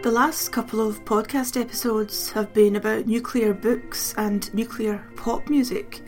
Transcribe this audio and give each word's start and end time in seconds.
The 0.00 0.12
last 0.12 0.52
couple 0.52 0.80
of 0.80 1.04
podcast 1.04 1.60
episodes 1.60 2.30
have 2.30 2.54
been 2.54 2.76
about 2.76 3.08
nuclear 3.08 3.52
books 3.52 4.14
and 4.16 4.54
nuclear 4.54 5.04
pop 5.16 5.48
music. 5.48 6.02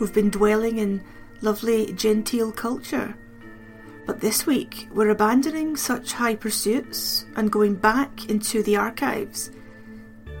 We've 0.00 0.12
been 0.12 0.30
dwelling 0.30 0.78
in 0.78 1.00
lovely 1.40 1.92
genteel 1.92 2.50
culture. 2.50 3.16
But 4.04 4.20
this 4.20 4.46
week, 4.46 4.88
we're 4.92 5.10
abandoning 5.10 5.76
such 5.76 6.12
high 6.12 6.34
pursuits 6.34 7.26
and 7.36 7.52
going 7.52 7.76
back 7.76 8.28
into 8.28 8.64
the 8.64 8.76
archives, 8.76 9.52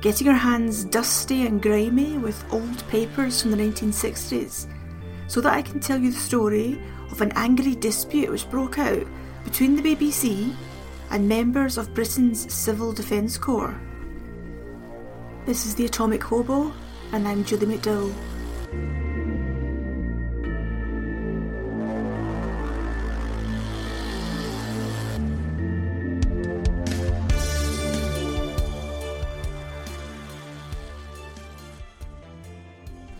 getting 0.00 0.26
our 0.26 0.34
hands 0.34 0.84
dusty 0.84 1.46
and 1.46 1.62
grimy 1.62 2.18
with 2.18 2.44
old 2.52 2.88
papers 2.88 3.40
from 3.40 3.52
the 3.52 3.56
1960s, 3.56 4.66
so 5.28 5.40
that 5.40 5.52
I 5.52 5.62
can 5.62 5.78
tell 5.78 6.00
you 6.00 6.10
the 6.10 6.18
story 6.18 6.82
of 7.12 7.20
an 7.20 7.30
angry 7.36 7.76
dispute 7.76 8.32
which 8.32 8.50
broke 8.50 8.80
out 8.80 9.06
between 9.44 9.76
the 9.76 9.94
BBC 9.94 10.56
and 11.14 11.28
members 11.28 11.78
of 11.78 11.94
Britain's 11.94 12.52
Civil 12.52 12.92
Defence 12.92 13.38
Corps. 13.38 13.80
This 15.46 15.64
is 15.64 15.76
the 15.76 15.84
Atomic 15.84 16.20
Hobo, 16.24 16.72
and 17.12 17.28
I'm 17.28 17.44
Julie 17.44 17.66
McDowell. 17.66 18.12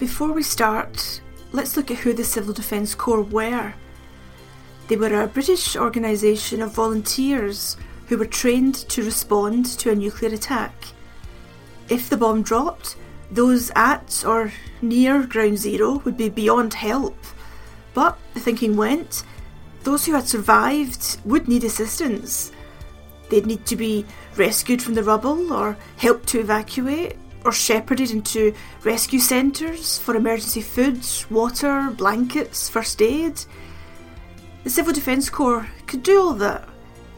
Before 0.00 0.32
we 0.32 0.42
start, 0.42 1.20
let's 1.52 1.76
look 1.76 1.92
at 1.92 1.98
who 1.98 2.12
the 2.12 2.24
Civil 2.24 2.54
Defence 2.54 2.96
Corps 2.96 3.22
were. 3.22 3.72
They 4.88 4.96
were 4.96 5.22
a 5.22 5.26
British 5.26 5.76
organisation 5.76 6.60
of 6.60 6.72
volunteers 6.72 7.76
who 8.08 8.18
were 8.18 8.26
trained 8.26 8.74
to 8.74 9.02
respond 9.02 9.66
to 9.78 9.90
a 9.90 9.94
nuclear 9.94 10.34
attack. 10.34 10.74
If 11.88 12.10
the 12.10 12.16
bomb 12.16 12.42
dropped, 12.42 12.96
those 13.30 13.70
at 13.74 14.24
or 14.26 14.52
near 14.82 15.24
ground 15.24 15.58
zero 15.58 16.02
would 16.04 16.16
be 16.16 16.28
beyond 16.28 16.74
help. 16.74 17.16
But 17.94 18.18
the 18.34 18.40
thinking 18.40 18.76
went, 18.76 19.24
those 19.84 20.04
who 20.04 20.12
had 20.12 20.28
survived 20.28 21.18
would 21.24 21.48
need 21.48 21.64
assistance. 21.64 22.52
They'd 23.30 23.46
need 23.46 23.64
to 23.66 23.76
be 23.76 24.04
rescued 24.36 24.82
from 24.82 24.94
the 24.94 25.02
rubble 25.02 25.52
or 25.52 25.76
helped 25.96 26.28
to 26.28 26.40
evacuate 26.40 27.16
or 27.44 27.52
shepherded 27.52 28.10
into 28.10 28.54
rescue 28.82 29.18
centres 29.18 29.98
for 29.98 30.16
emergency 30.16 30.62
food, 30.62 31.06
water, 31.30 31.90
blankets, 31.96 32.68
first 32.68 33.00
aid. 33.02 33.40
The 34.64 34.70
Civil 34.70 34.94
Defence 34.94 35.28
Corps 35.28 35.68
could 35.86 36.02
do 36.02 36.18
all 36.18 36.32
that. 36.34 36.66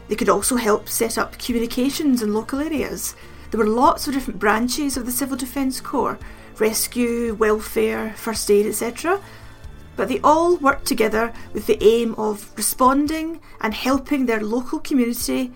They 0.09 0.15
could 0.15 0.27
also 0.27 0.57
help 0.57 0.89
set 0.89 1.17
up 1.17 1.39
communications 1.39 2.21
in 2.21 2.33
local 2.33 2.59
areas. 2.59 3.15
There 3.49 3.57
were 3.57 3.67
lots 3.67 4.05
of 4.05 4.13
different 4.13 4.39
branches 4.39 4.97
of 4.97 5.05
the 5.05 5.13
Civil 5.13 5.37
Defence 5.37 5.79
Corps 5.79 6.19
rescue, 6.59 7.35
welfare, 7.35 8.13
first 8.17 8.51
aid, 8.51 8.65
etc. 8.65 9.21
But 9.95 10.09
they 10.09 10.19
all 10.19 10.57
worked 10.57 10.85
together 10.85 11.31
with 11.53 11.67
the 11.67 11.81
aim 11.81 12.15
of 12.15 12.51
responding 12.57 13.39
and 13.61 13.73
helping 13.73 14.25
their 14.25 14.41
local 14.41 14.79
community 14.79 15.53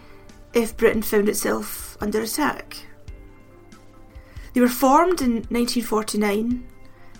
if 0.53 0.77
Britain 0.77 1.01
found 1.01 1.27
itself 1.27 1.97
under 1.99 2.21
attack. 2.21 2.85
They 4.53 4.61
were 4.61 4.69
formed 4.69 5.21
in 5.21 5.33
1949. 5.49 6.67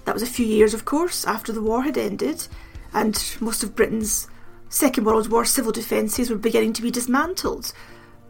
That 0.06 0.14
was 0.14 0.24
a 0.24 0.28
few 0.28 0.46
years, 0.46 0.74
of 0.74 0.86
course, 0.86 1.26
after 1.26 1.52
the 1.52 1.62
war 1.62 1.84
had 1.84 1.98
ended, 1.98 2.48
and 2.94 3.22
most 3.42 3.64
of 3.64 3.76
Britain's 3.76 4.28
Second 4.74 5.04
World 5.04 5.30
War 5.30 5.44
civil 5.44 5.74
defences 5.74 6.30
were 6.30 6.38
beginning 6.38 6.72
to 6.72 6.82
be 6.82 6.90
dismantled. 6.90 7.74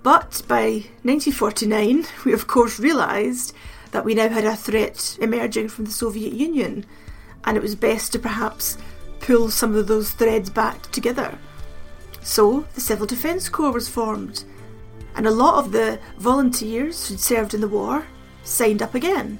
But 0.01 0.41
by 0.47 0.85
1949, 1.03 2.07
we 2.25 2.33
of 2.33 2.47
course 2.47 2.79
realised 2.79 3.53
that 3.91 4.03
we 4.03 4.15
now 4.15 4.27
had 4.27 4.45
a 4.45 4.55
threat 4.55 5.19
emerging 5.21 5.69
from 5.69 5.85
the 5.85 5.91
Soviet 5.91 6.33
Union, 6.33 6.83
and 7.43 7.57
it 7.57 7.61
was 7.61 7.75
best 7.75 8.11
to 8.13 8.19
perhaps 8.19 8.79
pull 9.19 9.51
some 9.51 9.75
of 9.75 9.85
those 9.85 10.13
threads 10.13 10.49
back 10.49 10.91
together. 10.91 11.37
So 12.23 12.65
the 12.73 12.81
Civil 12.81 13.05
Defence 13.05 13.47
Corps 13.47 13.71
was 13.71 13.87
formed, 13.87 14.43
and 15.15 15.27
a 15.27 15.31
lot 15.31 15.63
of 15.63 15.71
the 15.71 15.99
volunteers 16.17 17.07
who'd 17.07 17.19
served 17.19 17.53
in 17.53 17.61
the 17.61 17.67
war 17.67 18.07
signed 18.43 18.81
up 18.81 18.95
again. 18.95 19.39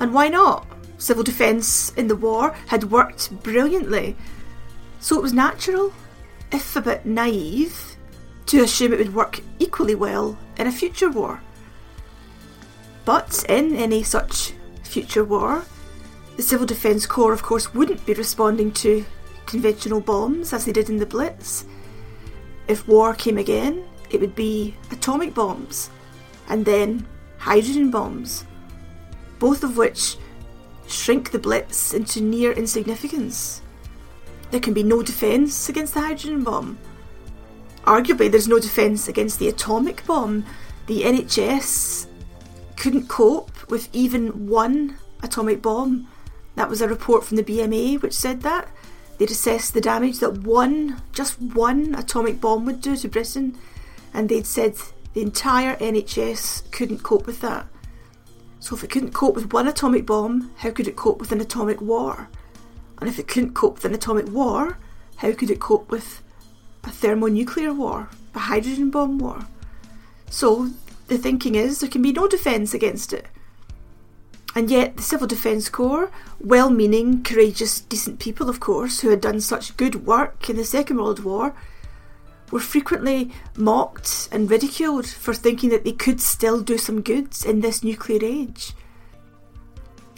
And 0.00 0.14
why 0.14 0.28
not? 0.28 0.66
Civil 0.96 1.22
defence 1.22 1.92
in 1.98 2.08
the 2.08 2.16
war 2.16 2.56
had 2.68 2.84
worked 2.84 3.30
brilliantly, 3.42 4.16
so 5.00 5.18
it 5.18 5.22
was 5.22 5.34
natural, 5.34 5.92
if 6.52 6.76
a 6.76 6.80
bit 6.80 7.06
naive, 7.06 7.96
to 8.46 8.62
assume 8.62 8.92
it 8.92 8.98
would 8.98 9.14
work 9.14 9.40
equally 9.58 9.94
well 9.94 10.38
in 10.56 10.66
a 10.66 10.72
future 10.72 11.10
war. 11.10 11.40
But 13.04 13.44
in 13.48 13.76
any 13.76 14.02
such 14.02 14.52
future 14.82 15.24
war, 15.24 15.64
the 16.36 16.42
Civil 16.42 16.66
Defence 16.66 17.06
Corps, 17.06 17.32
of 17.32 17.42
course, 17.42 17.74
wouldn't 17.74 18.04
be 18.06 18.14
responding 18.14 18.72
to 18.72 19.04
conventional 19.46 20.00
bombs 20.00 20.52
as 20.52 20.64
they 20.64 20.72
did 20.72 20.88
in 20.88 20.96
the 20.96 21.06
Blitz. 21.06 21.66
If 22.66 22.88
war 22.88 23.14
came 23.14 23.38
again, 23.38 23.84
it 24.10 24.20
would 24.20 24.34
be 24.34 24.74
atomic 24.90 25.34
bombs, 25.34 25.90
and 26.48 26.64
then 26.64 27.06
hydrogen 27.38 27.90
bombs, 27.90 28.44
both 29.38 29.64
of 29.64 29.76
which 29.76 30.16
shrink 30.86 31.30
the 31.30 31.38
Blitz 31.38 31.94
into 31.94 32.20
near 32.20 32.52
insignificance. 32.52 33.60
There 34.50 34.60
can 34.60 34.74
be 34.74 34.82
no 34.82 35.02
defence 35.02 35.68
against 35.68 35.94
the 35.94 36.00
hydrogen 36.00 36.44
bomb. 36.44 36.78
Arguably, 37.84 38.30
there's 38.30 38.48
no 38.48 38.58
defence 38.58 39.08
against 39.08 39.38
the 39.38 39.48
atomic 39.48 40.06
bomb. 40.06 40.44
The 40.86 41.02
NHS 41.02 42.06
couldn't 42.76 43.08
cope 43.08 43.70
with 43.70 43.88
even 43.92 44.46
one 44.46 44.96
atomic 45.22 45.60
bomb. 45.60 46.08
That 46.56 46.68
was 46.68 46.80
a 46.80 46.88
report 46.88 47.24
from 47.24 47.36
the 47.36 47.44
BMA 47.44 48.00
which 48.00 48.14
said 48.14 48.42
that. 48.42 48.68
They'd 49.18 49.30
assessed 49.30 49.74
the 49.74 49.80
damage 49.80 50.18
that 50.20 50.38
one, 50.38 51.00
just 51.12 51.40
one 51.40 51.94
atomic 51.94 52.40
bomb 52.40 52.64
would 52.66 52.80
do 52.80 52.96
to 52.96 53.08
Britain, 53.08 53.56
and 54.12 54.28
they'd 54.28 54.46
said 54.46 54.76
the 55.12 55.22
entire 55.22 55.76
NHS 55.76 56.70
couldn't 56.72 57.02
cope 57.02 57.26
with 57.26 57.40
that. 57.40 57.66
So, 58.60 58.74
if 58.74 58.82
it 58.82 58.90
couldn't 58.90 59.12
cope 59.12 59.34
with 59.34 59.52
one 59.52 59.68
atomic 59.68 60.06
bomb, 60.06 60.50
how 60.56 60.70
could 60.70 60.88
it 60.88 60.96
cope 60.96 61.20
with 61.20 61.32
an 61.32 61.40
atomic 61.40 61.80
war? 61.80 62.28
And 63.04 63.12
if 63.12 63.18
it 63.18 63.28
couldn't 63.28 63.52
cope 63.52 63.74
with 63.74 63.84
an 63.84 63.92
atomic 63.92 64.28
war, 64.28 64.78
how 65.16 65.32
could 65.32 65.50
it 65.50 65.60
cope 65.60 65.90
with 65.90 66.22
a 66.84 66.90
thermonuclear 66.90 67.70
war, 67.70 68.08
a 68.34 68.38
hydrogen 68.38 68.90
bomb 68.90 69.18
war? 69.18 69.46
So, 70.30 70.70
the 71.08 71.18
thinking 71.18 71.54
is 71.54 71.80
there 71.80 71.90
can 71.90 72.00
be 72.00 72.14
no 72.14 72.26
defence 72.26 72.72
against 72.72 73.12
it. 73.12 73.26
And 74.54 74.70
yet, 74.70 74.96
the 74.96 75.02
Civil 75.02 75.26
Defence 75.26 75.68
Corps, 75.68 76.10
well 76.40 76.70
meaning, 76.70 77.22
courageous, 77.22 77.80
decent 77.80 78.20
people, 78.20 78.48
of 78.48 78.58
course, 78.58 79.00
who 79.00 79.10
had 79.10 79.20
done 79.20 79.42
such 79.42 79.76
good 79.76 80.06
work 80.06 80.48
in 80.48 80.56
the 80.56 80.64
Second 80.64 80.96
World 80.96 81.22
War, 81.22 81.54
were 82.50 82.58
frequently 82.58 83.30
mocked 83.54 84.30
and 84.32 84.50
ridiculed 84.50 85.06
for 85.06 85.34
thinking 85.34 85.68
that 85.68 85.84
they 85.84 85.92
could 85.92 86.22
still 86.22 86.62
do 86.62 86.78
some 86.78 87.02
good 87.02 87.28
in 87.44 87.60
this 87.60 87.84
nuclear 87.84 88.20
age. 88.22 88.72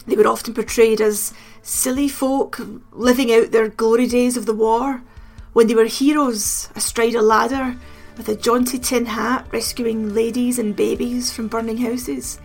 They 0.07 0.15
were 0.15 0.27
often 0.27 0.53
portrayed 0.53 1.01
as 1.01 1.33
silly 1.67 2.07
folk 2.07 2.61
living 2.93 3.31
out 3.33 3.51
their 3.51 3.67
glory 3.67 4.07
days 4.07 4.37
of 4.37 4.45
the 4.45 4.53
war, 4.53 5.03
when 5.51 5.67
they 5.67 5.75
were 5.75 5.85
heroes 5.85 6.69
astride 6.75 7.13
a 7.13 7.21
ladder 7.21 7.75
with 8.15 8.29
a 8.29 8.35
jaunty 8.35 8.79
tin 8.79 9.05
hat 9.05 9.45
rescuing 9.51 10.13
ladies 10.13 10.59
and 10.59 10.77
babies 10.77 11.31
from 11.31 11.49
burning 11.49 11.77
houses. 11.77 12.39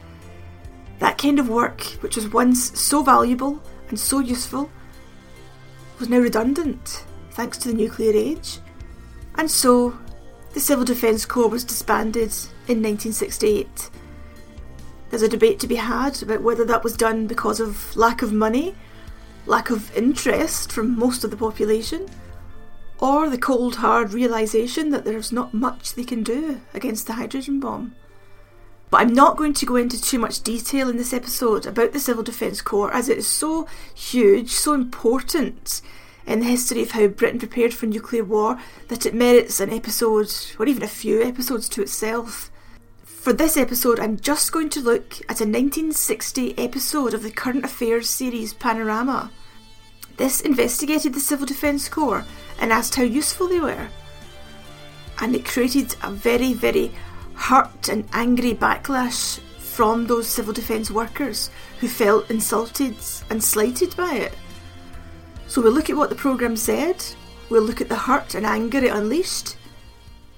That 0.99 1.19
kind 1.19 1.39
of 1.39 1.49
work, 1.49 1.83
which 2.01 2.17
was 2.17 2.33
once 2.33 2.79
so 2.79 3.03
valuable 3.03 3.63
and 3.89 3.99
so 3.99 4.19
useful, 4.19 4.71
was 6.01 6.09
now 6.09 6.19
redundant 6.19 7.05
thanks 7.31 7.59
to 7.59 7.69
the 7.69 7.75
nuclear 7.75 8.13
age. 8.13 8.59
And 9.37 9.49
so, 9.49 9.97
the 10.53 10.61
Civil 10.61 10.85
Defence 10.85 11.25
Corps 11.25 11.49
was 11.49 11.65
disbanded 11.65 12.33
in 12.67 12.83
1968. 12.83 13.89
There's 15.11 15.23
a 15.23 15.29
debate 15.29 15.61
to 15.61 15.69
be 15.69 15.77
had 15.77 16.21
about 16.23 16.43
whether 16.43 16.65
that 16.65 16.83
was 16.83 16.97
done 16.97 17.27
because 17.29 17.61
of 17.61 17.97
lack 17.97 18.23
of 18.23 18.33
money, 18.33 18.75
lack 19.47 19.71
of 19.71 19.95
interest 19.97 20.71
from 20.73 20.99
most 20.99 21.25
of 21.25 21.31
the 21.31 21.37
population, 21.37 22.09
or 22.99 23.29
the 23.29 23.39
cold 23.39 23.77
hard 23.77 24.13
realisation 24.13 24.91
that 24.91 25.05
there's 25.05 25.33
not 25.33 25.53
much 25.53 25.95
they 25.95 26.05
can 26.05 26.23
do 26.23 26.61
against 26.73 27.07
the 27.07 27.15
hydrogen 27.15 27.59
bomb. 27.59 27.95
But 28.91 29.01
I'm 29.01 29.15
not 29.15 29.37
going 29.37 29.55
to 29.55 29.67
go 29.67 29.77
into 29.77 30.01
too 30.01 30.19
much 30.19 30.43
detail 30.43 30.89
in 30.89 30.99
this 30.99 31.13
episode 31.13 31.67
about 31.67 31.93
the 31.93 31.99
Civil 31.99 32.23
Defence 32.23 32.61
Corps 32.61 32.93
as 32.93 33.09
it 33.09 33.19
is 33.19 33.27
so 33.27 33.67
huge, 33.95 34.51
so 34.51 34.75
important 34.75 35.81
in 36.27 36.41
the 36.41 36.45
history 36.45 36.83
of 36.83 36.93
how 36.93 37.09
Britain 37.09 37.39
prepared 37.41 37.75
for 37.75 37.87
nuclear 37.87 38.23
war 38.23 38.61
that 38.89 39.07
it 39.07 39.15
merits 39.15 39.59
an 39.59 39.73
episode, 39.73 40.33
or 40.59 40.67
even 40.67 40.83
a 40.83 40.89
few 40.89 41.23
episodes 41.23 41.69
to 41.71 41.83
itself. 41.83 42.52
For 43.23 43.33
this 43.33 43.57
episode, 43.57 44.01
I'm 44.01 44.19
just 44.19 44.51
going 44.51 44.69
to 44.71 44.81
look 44.81 45.15
at 45.29 45.41
a 45.41 45.47
1960 45.47 46.59
episode 46.59 47.15
of 47.15 47.23
the 47.23 47.31
Current 47.31 47.65
Affairs 47.65 48.11
series 48.11 48.53
Panorama. 48.53 49.31
This 50.17 50.41
investigated 50.41 51.15
the 51.15 51.21
Civil 51.21 51.47
Defence 51.47 51.89
Corps 51.89 52.25
and 52.59 52.73
asked 52.73 52.97
how 52.97 53.05
useful 53.05 53.47
they 53.47 53.61
were. 53.61 53.87
And 55.21 55.37
it 55.37 55.45
created 55.45 55.95
a 56.03 56.11
very, 56.11 56.53
very 56.53 56.91
hurt 57.35 57.89
and 57.89 58.09
angry 58.13 58.55
backlash 58.55 59.39
from 59.57 60.09
those 60.09 60.27
civil 60.27 60.53
defence 60.53 60.91
workers 60.91 61.49
who 61.79 61.87
felt 61.87 62.29
insulted 62.29 62.97
and 63.31 63.41
slighted 63.41 63.95
by 63.97 64.15
it. 64.15 64.35
So 65.47 65.63
we'll 65.63 65.71
look 65.71 65.91
at 65.91 65.97
what 65.97 66.11
the 66.11 66.17
programme 66.17 66.57
said, 66.57 67.05
we'll 67.51 67.63
look 67.63 67.81
at 67.81 67.89
the 67.89 67.95
hurt 67.95 68.35
and 68.35 68.45
anger 68.45 68.79
it 68.79 68.93
unleashed, 68.93 69.59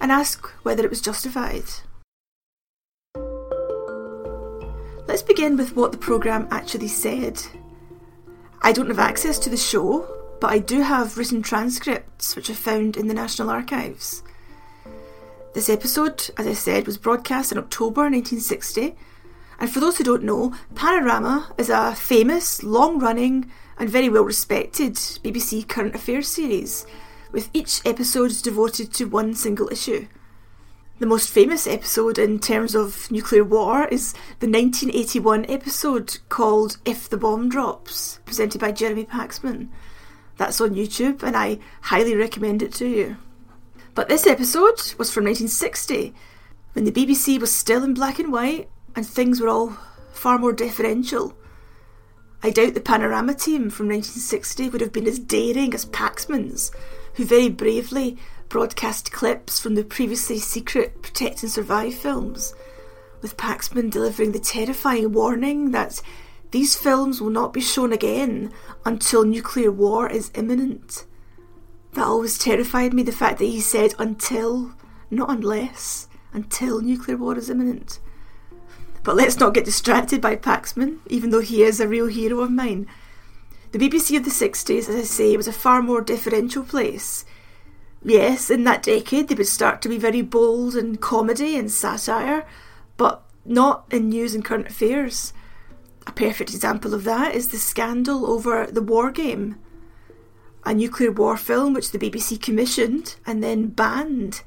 and 0.02 0.12
ask 0.12 0.46
whether 0.64 0.84
it 0.84 0.90
was 0.90 1.00
justified. 1.00 1.64
Let's 5.06 5.22
begin 5.22 5.58
with 5.58 5.76
what 5.76 5.92
the 5.92 5.98
programme 5.98 6.48
actually 6.50 6.88
said. 6.88 7.42
I 8.62 8.72
don't 8.72 8.88
have 8.88 8.98
access 8.98 9.38
to 9.40 9.50
the 9.50 9.56
show, 9.56 10.08
but 10.40 10.50
I 10.50 10.58
do 10.58 10.80
have 10.80 11.18
written 11.18 11.42
transcripts 11.42 12.34
which 12.34 12.48
I 12.48 12.54
found 12.54 12.96
in 12.96 13.06
the 13.06 13.14
National 13.14 13.50
Archives. 13.50 14.22
This 15.52 15.68
episode, 15.68 16.30
as 16.38 16.46
I 16.46 16.54
said, 16.54 16.86
was 16.86 16.96
broadcast 16.96 17.52
in 17.52 17.58
October 17.58 18.02
1960, 18.02 18.94
and 19.60 19.70
for 19.70 19.78
those 19.78 19.98
who 19.98 20.04
don't 20.04 20.24
know, 20.24 20.54
Panorama 20.74 21.52
is 21.58 21.68
a 21.68 21.94
famous, 21.94 22.62
long 22.62 22.98
running, 22.98 23.50
and 23.78 23.90
very 23.90 24.08
well 24.08 24.24
respected 24.24 24.94
BBC 24.94 25.68
current 25.68 25.94
affairs 25.94 26.28
series, 26.28 26.86
with 27.30 27.50
each 27.52 27.84
episode 27.84 28.32
devoted 28.42 28.92
to 28.94 29.04
one 29.04 29.34
single 29.34 29.68
issue. 29.70 30.06
The 31.00 31.06
most 31.06 31.28
famous 31.28 31.66
episode 31.66 32.20
in 32.20 32.38
terms 32.38 32.76
of 32.76 33.10
nuclear 33.10 33.42
war 33.42 33.88
is 33.88 34.12
the 34.38 34.46
1981 34.46 35.44
episode 35.50 36.18
called 36.28 36.76
If 36.84 37.08
the 37.08 37.16
Bomb 37.16 37.48
Drops, 37.48 38.20
presented 38.24 38.60
by 38.60 38.70
Jeremy 38.70 39.04
Paxman. 39.04 39.70
That's 40.36 40.60
on 40.60 40.76
YouTube, 40.76 41.24
and 41.24 41.36
I 41.36 41.58
highly 41.80 42.14
recommend 42.14 42.62
it 42.62 42.72
to 42.74 42.86
you. 42.86 43.16
But 43.96 44.08
this 44.08 44.24
episode 44.24 44.94
was 44.96 45.10
from 45.10 45.24
1960, 45.24 46.14
when 46.74 46.84
the 46.84 46.92
BBC 46.92 47.40
was 47.40 47.52
still 47.52 47.82
in 47.82 47.94
black 47.94 48.20
and 48.20 48.32
white 48.32 48.68
and 48.94 49.04
things 49.04 49.40
were 49.40 49.48
all 49.48 49.76
far 50.12 50.38
more 50.38 50.52
deferential. 50.52 51.34
I 52.40 52.50
doubt 52.50 52.74
the 52.74 52.80
Panorama 52.80 53.34
team 53.34 53.68
from 53.68 53.88
1960 53.88 54.68
would 54.68 54.80
have 54.80 54.92
been 54.92 55.08
as 55.08 55.18
daring 55.18 55.74
as 55.74 55.86
Paxman's, 55.86 56.70
who 57.14 57.24
very 57.24 57.48
bravely 57.48 58.16
broadcast 58.48 59.12
clips 59.12 59.60
from 59.60 59.74
the 59.74 59.84
previously 59.84 60.38
secret 60.38 61.02
Protect 61.02 61.42
and 61.42 61.50
Survive 61.50 61.94
films, 61.94 62.54
with 63.20 63.36
Paxman 63.36 63.90
delivering 63.90 64.32
the 64.32 64.38
terrifying 64.38 65.12
warning 65.12 65.70
that 65.70 66.00
these 66.50 66.76
films 66.76 67.20
will 67.20 67.30
not 67.30 67.52
be 67.52 67.60
shown 67.60 67.92
again 67.92 68.52
until 68.84 69.24
nuclear 69.24 69.72
war 69.72 70.08
is 70.08 70.30
imminent. 70.34 71.04
That 71.94 72.06
always 72.06 72.38
terrified 72.38 72.92
me, 72.92 73.02
the 73.02 73.12
fact 73.12 73.38
that 73.38 73.46
he 73.46 73.60
said 73.60 73.94
until, 73.98 74.74
not 75.10 75.30
unless, 75.30 76.08
until 76.32 76.80
nuclear 76.80 77.16
war 77.16 77.36
is 77.36 77.50
imminent. 77.50 77.98
But 79.02 79.16
let's 79.16 79.38
not 79.38 79.54
get 79.54 79.64
distracted 79.64 80.20
by 80.20 80.36
Paxman, 80.36 80.98
even 81.08 81.30
though 81.30 81.40
he 81.40 81.62
is 81.62 81.78
a 81.78 81.88
real 81.88 82.06
hero 82.06 82.40
of 82.40 82.50
mine. 82.50 82.86
The 83.72 83.78
BBC 83.78 84.16
of 84.16 84.24
the 84.24 84.30
60s, 84.30 84.88
as 84.88 84.94
I 84.94 85.02
say, 85.02 85.36
was 85.36 85.48
a 85.48 85.52
far 85.52 85.82
more 85.82 86.00
deferential 86.00 86.62
place. 86.62 87.24
Yes, 88.04 88.50
in 88.50 88.64
that 88.64 88.82
decade 88.82 89.28
they 89.28 89.34
would 89.34 89.46
start 89.46 89.80
to 89.82 89.88
be 89.88 89.96
very 89.96 90.20
bold 90.20 90.76
in 90.76 90.96
comedy 90.96 91.56
and 91.56 91.70
satire, 91.70 92.46
but 92.98 93.22
not 93.46 93.86
in 93.90 94.10
news 94.10 94.34
and 94.34 94.44
current 94.44 94.68
affairs. 94.68 95.32
A 96.06 96.12
perfect 96.12 96.50
example 96.50 96.92
of 96.92 97.04
that 97.04 97.34
is 97.34 97.48
the 97.48 97.56
scandal 97.56 98.30
over 98.30 98.66
The 98.66 98.82
War 98.82 99.10
Game, 99.10 99.56
a 100.64 100.74
nuclear 100.74 101.10
war 101.10 101.38
film 101.38 101.72
which 101.72 101.92
the 101.92 101.98
BBC 101.98 102.40
commissioned 102.40 103.16
and 103.26 103.42
then 103.42 103.68
banned, 103.68 104.42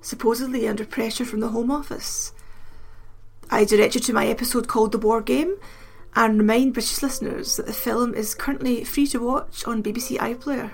supposedly 0.00 0.66
under 0.66 0.86
pressure 0.86 1.26
from 1.26 1.40
the 1.40 1.48
Home 1.48 1.70
Office. 1.70 2.32
I 3.50 3.64
direct 3.64 3.94
you 3.94 4.00
to 4.00 4.12
my 4.14 4.26
episode 4.26 4.68
called 4.68 4.92
The 4.92 4.98
War 4.98 5.20
Game 5.20 5.56
and 6.14 6.38
remind 6.38 6.72
British 6.72 7.02
listeners 7.02 7.56
that 7.56 7.66
the 7.66 7.74
film 7.74 8.14
is 8.14 8.34
currently 8.34 8.84
free 8.84 9.06
to 9.08 9.18
watch 9.18 9.66
on 9.66 9.82
BBC 9.82 10.16
iPlayer. 10.16 10.70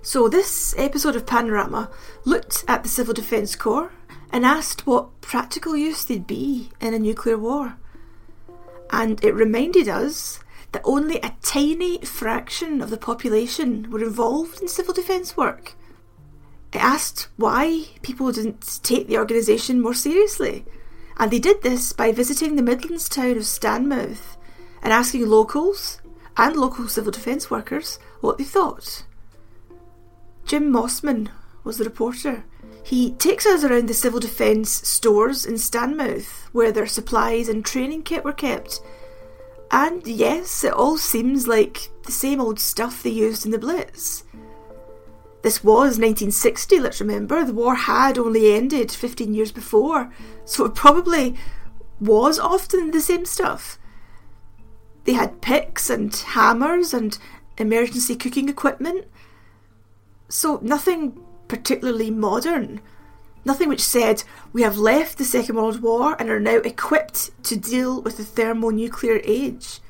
So, 0.00 0.28
this 0.28 0.74
episode 0.78 1.16
of 1.16 1.26
Panorama 1.26 1.90
looked 2.24 2.64
at 2.68 2.82
the 2.84 2.88
Civil 2.88 3.14
Defence 3.14 3.56
Corps 3.56 3.90
and 4.30 4.46
asked 4.46 4.86
what 4.86 5.20
practical 5.20 5.76
use 5.76 6.04
they'd 6.04 6.26
be 6.26 6.70
in 6.80 6.94
a 6.94 6.98
nuclear 6.98 7.36
war. 7.36 7.76
And 8.90 9.22
it 9.24 9.34
reminded 9.34 9.88
us 9.88 10.38
that 10.72 10.82
only 10.84 11.16
a 11.20 11.34
tiny 11.42 11.98
fraction 11.98 12.80
of 12.80 12.90
the 12.90 12.96
population 12.96 13.90
were 13.90 14.02
involved 14.02 14.62
in 14.62 14.68
civil 14.68 14.94
defence 14.94 15.36
work. 15.36 15.74
It 16.72 16.82
asked 16.82 17.28
why 17.36 17.86
people 18.02 18.30
didn't 18.30 18.80
take 18.84 19.08
the 19.08 19.18
organisation 19.18 19.80
more 19.80 19.94
seriously, 19.94 20.64
and 21.16 21.30
they 21.30 21.40
did 21.40 21.62
this 21.62 21.92
by 21.92 22.12
visiting 22.12 22.54
the 22.54 22.62
Midlands 22.62 23.08
town 23.08 23.36
of 23.36 23.46
Stanmouth 23.46 24.36
and 24.80 24.92
asking 24.92 25.26
locals 25.26 26.00
and 26.36 26.54
local 26.54 26.86
civil 26.86 27.10
defence 27.10 27.50
workers 27.50 27.98
what 28.20 28.38
they 28.38 28.44
thought. 28.44 29.02
Jim 30.48 30.72
Mossman 30.72 31.28
was 31.62 31.76
the 31.76 31.84
reporter. 31.84 32.42
He 32.82 33.10
takes 33.10 33.44
us 33.44 33.62
around 33.62 33.86
the 33.86 33.92
civil 33.92 34.18
defence 34.18 34.70
stores 34.88 35.44
in 35.44 35.58
Stanmouth, 35.58 36.48
where 36.52 36.72
their 36.72 36.86
supplies 36.86 37.50
and 37.50 37.62
training 37.62 38.02
kit 38.02 38.24
were 38.24 38.32
kept. 38.32 38.80
And 39.70 40.06
yes, 40.06 40.64
it 40.64 40.72
all 40.72 40.96
seems 40.96 41.46
like 41.46 41.90
the 42.04 42.12
same 42.12 42.40
old 42.40 42.58
stuff 42.58 43.02
they 43.02 43.10
used 43.10 43.44
in 43.44 43.52
the 43.52 43.58
Blitz. 43.58 44.24
This 45.42 45.62
was 45.62 45.98
1960, 45.98 46.80
let's 46.80 47.02
remember. 47.02 47.44
The 47.44 47.52
war 47.52 47.74
had 47.74 48.16
only 48.16 48.54
ended 48.54 48.90
15 48.90 49.34
years 49.34 49.52
before, 49.52 50.10
so 50.46 50.64
it 50.64 50.74
probably 50.74 51.36
was 52.00 52.38
often 52.38 52.92
the 52.92 53.02
same 53.02 53.26
stuff. 53.26 53.78
They 55.04 55.12
had 55.12 55.42
picks 55.42 55.90
and 55.90 56.16
hammers 56.16 56.94
and 56.94 57.18
emergency 57.58 58.16
cooking 58.16 58.48
equipment, 58.48 59.04
so 60.28 60.58
nothing 60.62 61.20
particularly 61.48 62.10
modern. 62.10 62.80
Nothing 63.44 63.68
which 63.68 63.82
said, 63.82 64.24
we 64.52 64.62
have 64.62 64.76
left 64.76 65.16
the 65.16 65.24
Second 65.24 65.56
World 65.56 65.80
War 65.80 66.16
and 66.18 66.28
are 66.28 66.40
now 66.40 66.56
equipped 66.56 67.30
to 67.44 67.56
deal 67.56 68.02
with 68.02 68.16
the 68.16 68.24
thermonuclear 68.24 69.20
age. 69.24 69.80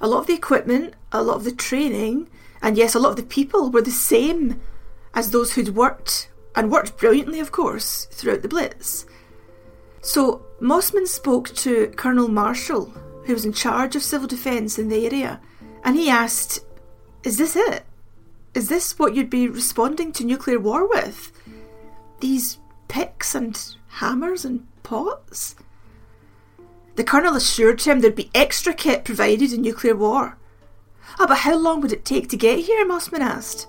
A 0.00 0.06
lot 0.06 0.20
of 0.20 0.26
the 0.26 0.34
equipment, 0.34 0.94
a 1.10 1.22
lot 1.22 1.36
of 1.36 1.44
the 1.44 1.52
training, 1.52 2.28
and 2.62 2.76
yes, 2.76 2.94
a 2.94 2.98
lot 2.98 3.10
of 3.10 3.16
the 3.16 3.22
people 3.22 3.70
were 3.70 3.82
the 3.82 3.90
same 3.90 4.60
as 5.14 5.30
those 5.30 5.54
who'd 5.54 5.74
worked, 5.74 6.30
and 6.54 6.70
worked 6.70 6.96
brilliantly, 6.96 7.40
of 7.40 7.52
course, 7.52 8.06
throughout 8.06 8.42
the 8.42 8.48
Blitz. 8.48 9.06
So 10.00 10.44
Mossman 10.60 11.06
spoke 11.06 11.54
to 11.56 11.88
Colonel 11.96 12.28
Marshall, 12.28 12.86
who 13.24 13.32
was 13.32 13.44
in 13.44 13.52
charge 13.52 13.96
of 13.96 14.02
civil 14.02 14.28
defence 14.28 14.78
in 14.78 14.88
the 14.88 15.06
area, 15.06 15.40
and 15.82 15.96
he 15.96 16.10
asked, 16.10 16.60
Is 17.22 17.38
this 17.38 17.56
it? 17.56 17.84
Is 18.54 18.68
this 18.68 18.98
what 18.98 19.16
you'd 19.16 19.30
be 19.30 19.48
responding 19.48 20.12
to 20.12 20.24
nuclear 20.24 20.60
war 20.60 20.88
with? 20.88 21.32
These 22.20 22.58
picks 22.86 23.34
and 23.34 23.60
hammers 23.88 24.44
and 24.44 24.66
pots? 24.84 25.56
The 26.94 27.02
colonel 27.02 27.34
assured 27.34 27.82
him 27.82 28.00
there'd 28.00 28.14
be 28.14 28.30
extra 28.32 28.72
kit 28.72 29.04
provided 29.04 29.52
in 29.52 29.62
nuclear 29.62 29.96
war. 29.96 30.38
Ah, 31.18 31.26
but 31.26 31.38
how 31.38 31.56
long 31.56 31.80
would 31.80 31.92
it 31.92 32.04
take 32.04 32.28
to 32.28 32.36
get 32.36 32.60
here? 32.60 32.86
Mossman 32.86 33.20
asked. 33.20 33.66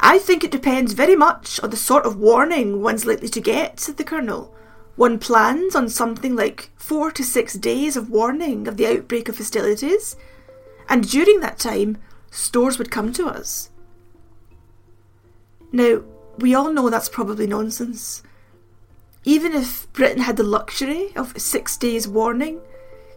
I 0.00 0.18
think 0.18 0.42
it 0.42 0.50
depends 0.50 0.92
very 0.92 1.16
much 1.16 1.60
on 1.60 1.70
the 1.70 1.76
sort 1.76 2.04
of 2.04 2.18
warning 2.18 2.82
one's 2.82 3.06
likely 3.06 3.28
to 3.28 3.40
get, 3.40 3.78
said 3.78 3.96
the 3.96 4.04
colonel. 4.04 4.54
One 4.96 5.20
plans 5.20 5.76
on 5.76 5.88
something 5.88 6.34
like 6.34 6.70
four 6.76 7.12
to 7.12 7.22
six 7.22 7.54
days 7.54 7.96
of 7.96 8.10
warning 8.10 8.66
of 8.66 8.76
the 8.76 8.86
outbreak 8.86 9.28
of 9.28 9.38
hostilities, 9.38 10.16
and 10.88 11.08
during 11.08 11.40
that 11.40 11.58
time, 11.58 11.98
stores 12.30 12.78
would 12.78 12.90
come 12.90 13.12
to 13.14 13.26
us. 13.26 13.70
Now, 15.72 16.02
we 16.38 16.54
all 16.54 16.72
know 16.72 16.88
that's 16.88 17.08
probably 17.08 17.46
nonsense. 17.46 18.22
Even 19.24 19.52
if 19.52 19.92
Britain 19.92 20.22
had 20.22 20.36
the 20.36 20.42
luxury 20.42 21.12
of 21.16 21.38
six 21.40 21.76
days' 21.76 22.08
warning, 22.08 22.60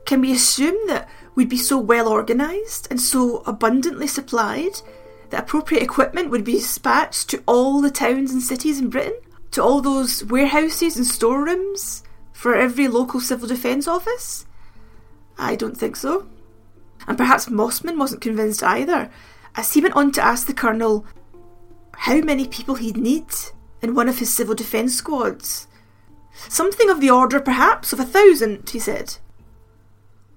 can 0.05 0.21
we 0.21 0.31
assume 0.31 0.75
that 0.87 1.07
we'd 1.35 1.49
be 1.49 1.57
so 1.57 1.77
well 1.77 2.11
organised 2.11 2.87
and 2.89 2.99
so 2.99 3.43
abundantly 3.45 4.07
supplied 4.07 4.81
that 5.29 5.43
appropriate 5.43 5.83
equipment 5.83 6.29
would 6.29 6.43
be 6.43 6.53
dispatched 6.53 7.29
to 7.29 7.43
all 7.45 7.79
the 7.79 7.91
towns 7.91 8.31
and 8.31 8.41
cities 8.41 8.79
in 8.79 8.89
Britain? 8.89 9.13
To 9.51 9.63
all 9.63 9.81
those 9.81 10.23
warehouses 10.23 10.97
and 10.97 11.05
storerooms 11.05 12.03
for 12.33 12.55
every 12.55 12.87
local 12.87 13.19
civil 13.19 13.47
defence 13.47 13.87
office? 13.87 14.45
I 15.37 15.55
don't 15.55 15.77
think 15.77 15.95
so. 15.95 16.27
And 17.07 17.17
perhaps 17.17 17.47
Mossman 17.47 17.97
wasn't 17.97 18.21
convinced 18.21 18.63
either, 18.63 19.11
as 19.55 19.73
he 19.73 19.81
went 19.81 19.95
on 19.95 20.11
to 20.13 20.23
ask 20.23 20.47
the 20.47 20.53
Colonel 20.53 21.05
how 21.93 22.17
many 22.21 22.47
people 22.47 22.75
he'd 22.75 22.97
need 22.97 23.25
in 23.81 23.95
one 23.95 24.07
of 24.07 24.19
his 24.19 24.33
civil 24.33 24.55
defence 24.55 24.95
squads. 24.95 25.67
Something 26.47 26.89
of 26.89 27.01
the 27.01 27.09
order, 27.09 27.39
perhaps, 27.39 27.93
of 27.93 27.99
a 27.99 28.05
thousand, 28.05 28.69
he 28.69 28.79
said. 28.79 29.17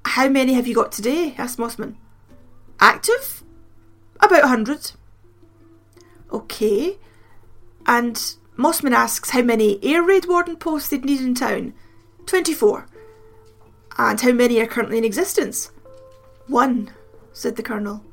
How 0.04 0.28
many 0.28 0.54
have 0.54 0.66
you 0.66 0.75
got 0.75 0.92
today? 0.92 1.35
asked 1.38 1.59
Mossman. 1.59 1.94
Active? 2.80 3.42
About 4.21 4.44
a 4.44 4.49
hundred. 4.49 4.92
Okay. 6.33 6.99
And 7.87 8.16
Mossman 8.59 8.92
asks 8.92 9.30
how 9.30 9.42
many 9.42 9.78
air 9.83 10.02
raid 10.02 10.26
warden 10.26 10.56
posts 10.56 10.88
they'd 10.88 11.04
need 11.04 11.21
in 11.21 11.35
town. 11.35 11.75
24. 12.26 12.87
And 13.97 14.21
how 14.21 14.33
many 14.33 14.61
are 14.61 14.66
currently 14.66 14.99
in 14.99 15.04
existence? 15.04 15.71
One, 16.46 16.90
said 17.32 17.56
the 17.56 17.62
Colonel. 17.62 18.04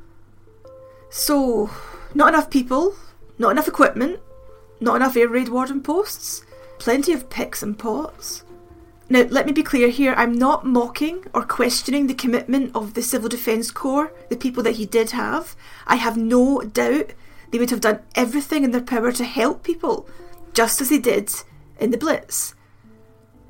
So, 1.09 1.69
not 2.13 2.29
enough 2.29 2.49
people, 2.49 2.95
not 3.37 3.51
enough 3.51 3.67
equipment, 3.67 4.19
not 4.79 4.95
enough 4.95 5.17
air 5.17 5.27
raid 5.27 5.49
warden 5.49 5.81
posts, 5.81 6.45
plenty 6.79 7.13
of 7.13 7.29
picks 7.29 7.61
and 7.61 7.77
pots. 7.77 8.43
Now, 9.09 9.23
let 9.23 9.45
me 9.45 9.51
be 9.51 9.61
clear 9.61 9.89
here, 9.89 10.13
I'm 10.15 10.33
not 10.33 10.65
mocking 10.65 11.25
or 11.33 11.43
questioning 11.43 12.07
the 12.07 12.13
commitment 12.13 12.73
of 12.73 12.93
the 12.93 13.01
Civil 13.01 13.27
Defence 13.27 13.69
Corps, 13.69 14.13
the 14.29 14.37
people 14.37 14.63
that 14.63 14.77
he 14.77 14.85
did 14.85 15.11
have. 15.11 15.55
I 15.85 15.97
have 15.97 16.15
no 16.15 16.61
doubt 16.61 17.11
they 17.51 17.59
would 17.59 17.71
have 17.71 17.81
done 17.81 17.99
everything 18.15 18.63
in 18.63 18.71
their 18.71 18.81
power 18.81 19.11
to 19.11 19.25
help 19.25 19.63
people, 19.63 20.07
just 20.53 20.79
as 20.79 20.87
they 20.87 20.97
did 20.97 21.29
in 21.77 21.91
the 21.91 21.97
Blitz. 21.97 22.55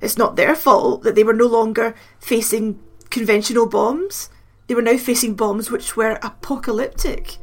It's 0.02 0.18
not 0.18 0.36
their 0.36 0.56
fault 0.56 1.04
that 1.04 1.14
they 1.14 1.24
were 1.24 1.34
no 1.34 1.46
longer 1.46 1.94
facing 2.20 2.80
conventional 3.12 3.68
bombs. 3.68 4.32
They 4.72 4.76
were 4.76 4.82
now 4.82 4.96
facing 4.96 5.36
bombs 5.36 5.70
which 5.70 5.98
were 5.98 6.18
apocalyptic. 6.24 7.40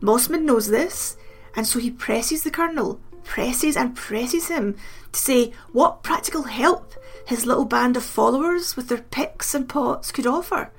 Mossman 0.00 0.42
knows 0.42 0.68
this, 0.68 1.16
and 1.56 1.66
so 1.66 1.80
he 1.80 1.90
presses 1.90 2.44
the 2.44 2.52
Colonel, 2.52 3.00
presses 3.24 3.76
and 3.76 3.96
presses 3.96 4.46
him 4.46 4.76
to 5.10 5.18
say 5.18 5.52
what 5.72 6.04
practical 6.04 6.44
help 6.44 6.94
his 7.26 7.46
little 7.46 7.64
band 7.64 7.96
of 7.96 8.04
followers 8.04 8.76
with 8.76 8.86
their 8.86 9.02
picks 9.02 9.56
and 9.56 9.68
pots 9.68 10.12
could 10.12 10.24
offer. 10.24 10.70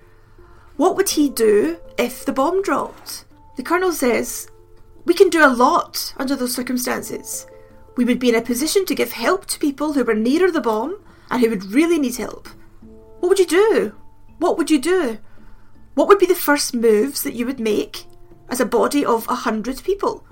What 0.77 0.95
would 0.95 1.09
he 1.09 1.27
do 1.27 1.77
if 1.97 2.23
the 2.23 2.31
bomb 2.31 2.61
dropped? 2.61 3.25
The 3.57 3.63
Colonel 3.63 3.91
says, 3.91 4.49
We 5.03 5.13
can 5.13 5.29
do 5.29 5.45
a 5.45 5.51
lot 5.51 6.13
under 6.15 6.37
those 6.37 6.55
circumstances. 6.55 7.45
We 7.97 8.05
would 8.05 8.19
be 8.19 8.29
in 8.29 8.35
a 8.35 8.41
position 8.41 8.85
to 8.85 8.95
give 8.95 9.11
help 9.11 9.47
to 9.47 9.59
people 9.59 9.91
who 9.91 10.05
were 10.05 10.13
nearer 10.13 10.49
the 10.49 10.61
bomb 10.61 10.97
and 11.29 11.41
who 11.41 11.49
would 11.49 11.73
really 11.73 11.99
need 11.99 12.15
help. 12.15 12.47
What 13.19 13.27
would 13.27 13.39
you 13.39 13.45
do? 13.45 13.95
What 14.37 14.57
would 14.57 14.71
you 14.71 14.79
do? 14.79 15.19
What 16.01 16.07
would 16.07 16.17
be 16.17 16.25
the 16.25 16.33
first 16.33 16.73
moves 16.73 17.21
that 17.21 17.35
you 17.35 17.45
would 17.45 17.59
make 17.59 18.05
as 18.49 18.59
a 18.59 18.65
body 18.65 19.05
of 19.05 19.27
a 19.29 19.35
hundred 19.35 19.83
people? 19.83 20.25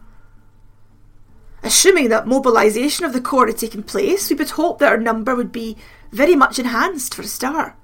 Assuming 1.61 2.09
that 2.09 2.25
mobilisation 2.25 3.05
of 3.05 3.13
the 3.13 3.21
Corps 3.21 3.45
had 3.45 3.59
taken 3.59 3.83
place, 3.83 4.31
we 4.31 4.35
would 4.35 4.49
hope 4.49 4.79
that 4.79 4.91
our 4.91 4.97
number 4.97 5.35
would 5.35 5.51
be 5.51 5.77
very 6.11 6.35
much 6.35 6.57
enhanced 6.57 7.13
for 7.13 7.21
a 7.21 7.25
start. 7.25 7.75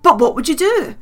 But 0.00 0.18
what 0.18 0.34
would 0.34 0.48
you 0.48 0.56
do? 0.56 0.94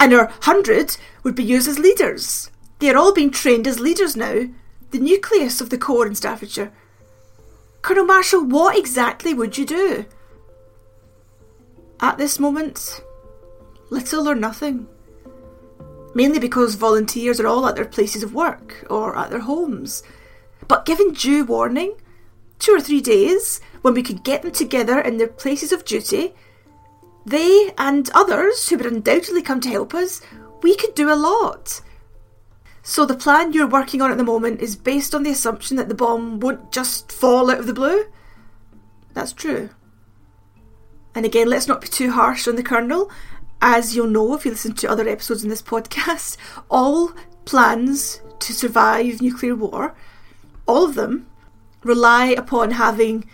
And 0.00 0.14
our 0.14 0.32
hundred 0.40 0.96
would 1.22 1.34
be 1.34 1.44
used 1.44 1.68
as 1.68 1.78
leaders. 1.78 2.50
They 2.78 2.88
are 2.88 2.96
all 2.96 3.12
being 3.12 3.30
trained 3.30 3.66
as 3.66 3.78
leaders 3.78 4.16
now, 4.16 4.48
the 4.90 4.98
nucleus 4.98 5.60
of 5.60 5.68
the 5.68 5.76
Corps 5.76 6.06
in 6.06 6.14
Staffordshire. 6.14 6.72
Colonel 7.82 8.06
Marshall, 8.06 8.46
what 8.46 8.78
exactly 8.78 9.34
would 9.34 9.58
you 9.58 9.66
do? 9.66 10.06
At 12.00 12.16
this 12.16 12.38
moment, 12.38 13.02
little 13.90 14.26
or 14.26 14.34
nothing. 14.34 14.88
Mainly 16.14 16.38
because 16.38 16.74
volunteers 16.74 17.38
are 17.38 17.46
all 17.46 17.66
at 17.66 17.76
their 17.76 17.84
places 17.84 18.22
of 18.22 18.34
work 18.34 18.86
or 18.90 19.16
at 19.16 19.30
their 19.30 19.40
homes. 19.40 20.02
But 20.66 20.86
given 20.86 21.12
due 21.12 21.44
warning, 21.44 21.94
two 22.58 22.72
or 22.72 22.80
three 22.80 23.00
days, 23.00 23.60
when 23.82 23.94
we 23.94 24.02
could 24.02 24.24
get 24.24 24.42
them 24.42 24.52
together 24.52 25.00
in 25.00 25.18
their 25.18 25.28
places 25.28 25.72
of 25.72 25.84
duty, 25.84 26.34
they 27.24 27.72
and 27.76 28.10
others 28.14 28.68
who 28.68 28.76
would 28.78 28.86
undoubtedly 28.86 29.42
come 29.42 29.60
to 29.60 29.68
help 29.68 29.94
us, 29.94 30.20
we 30.62 30.74
could 30.74 30.94
do 30.94 31.12
a 31.12 31.14
lot. 31.14 31.80
So 32.82 33.04
the 33.04 33.14
plan 33.14 33.52
you're 33.52 33.68
working 33.68 34.00
on 34.00 34.10
at 34.10 34.16
the 34.16 34.24
moment 34.24 34.60
is 34.60 34.74
based 34.74 35.14
on 35.14 35.22
the 35.22 35.30
assumption 35.30 35.76
that 35.76 35.88
the 35.88 35.94
bomb 35.94 36.40
won't 36.40 36.72
just 36.72 37.12
fall 37.12 37.50
out 37.50 37.58
of 37.58 37.66
the 37.66 37.74
blue? 37.74 38.06
That's 39.12 39.32
true. 39.32 39.68
And 41.14 41.26
again, 41.26 41.48
let's 41.48 41.68
not 41.68 41.80
be 41.80 41.88
too 41.88 42.12
harsh 42.12 42.48
on 42.48 42.56
the 42.56 42.62
Colonel. 42.62 43.10
As 43.60 43.96
you'll 43.96 44.06
know 44.06 44.34
if 44.34 44.44
you 44.44 44.52
listen 44.52 44.74
to 44.74 44.90
other 44.90 45.08
episodes 45.08 45.42
in 45.42 45.50
this 45.50 45.62
podcast, 45.62 46.36
all 46.70 47.12
plans 47.44 48.20
to 48.38 48.52
survive 48.52 49.20
nuclear 49.20 49.54
war, 49.56 49.94
all 50.66 50.84
of 50.84 50.94
them, 50.94 51.26
rely 51.82 52.26
upon 52.26 52.72
having 52.72 53.28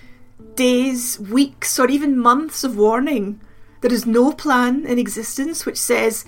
days, 0.54 1.18
weeks, 1.18 1.78
or 1.78 1.88
even 1.88 2.18
months 2.18 2.64
of 2.64 2.76
warning. 2.76 3.40
There 3.80 3.92
is 3.92 4.06
no 4.06 4.32
plan 4.32 4.86
in 4.86 4.98
existence 4.98 5.66
which 5.66 5.76
says, 5.76 6.24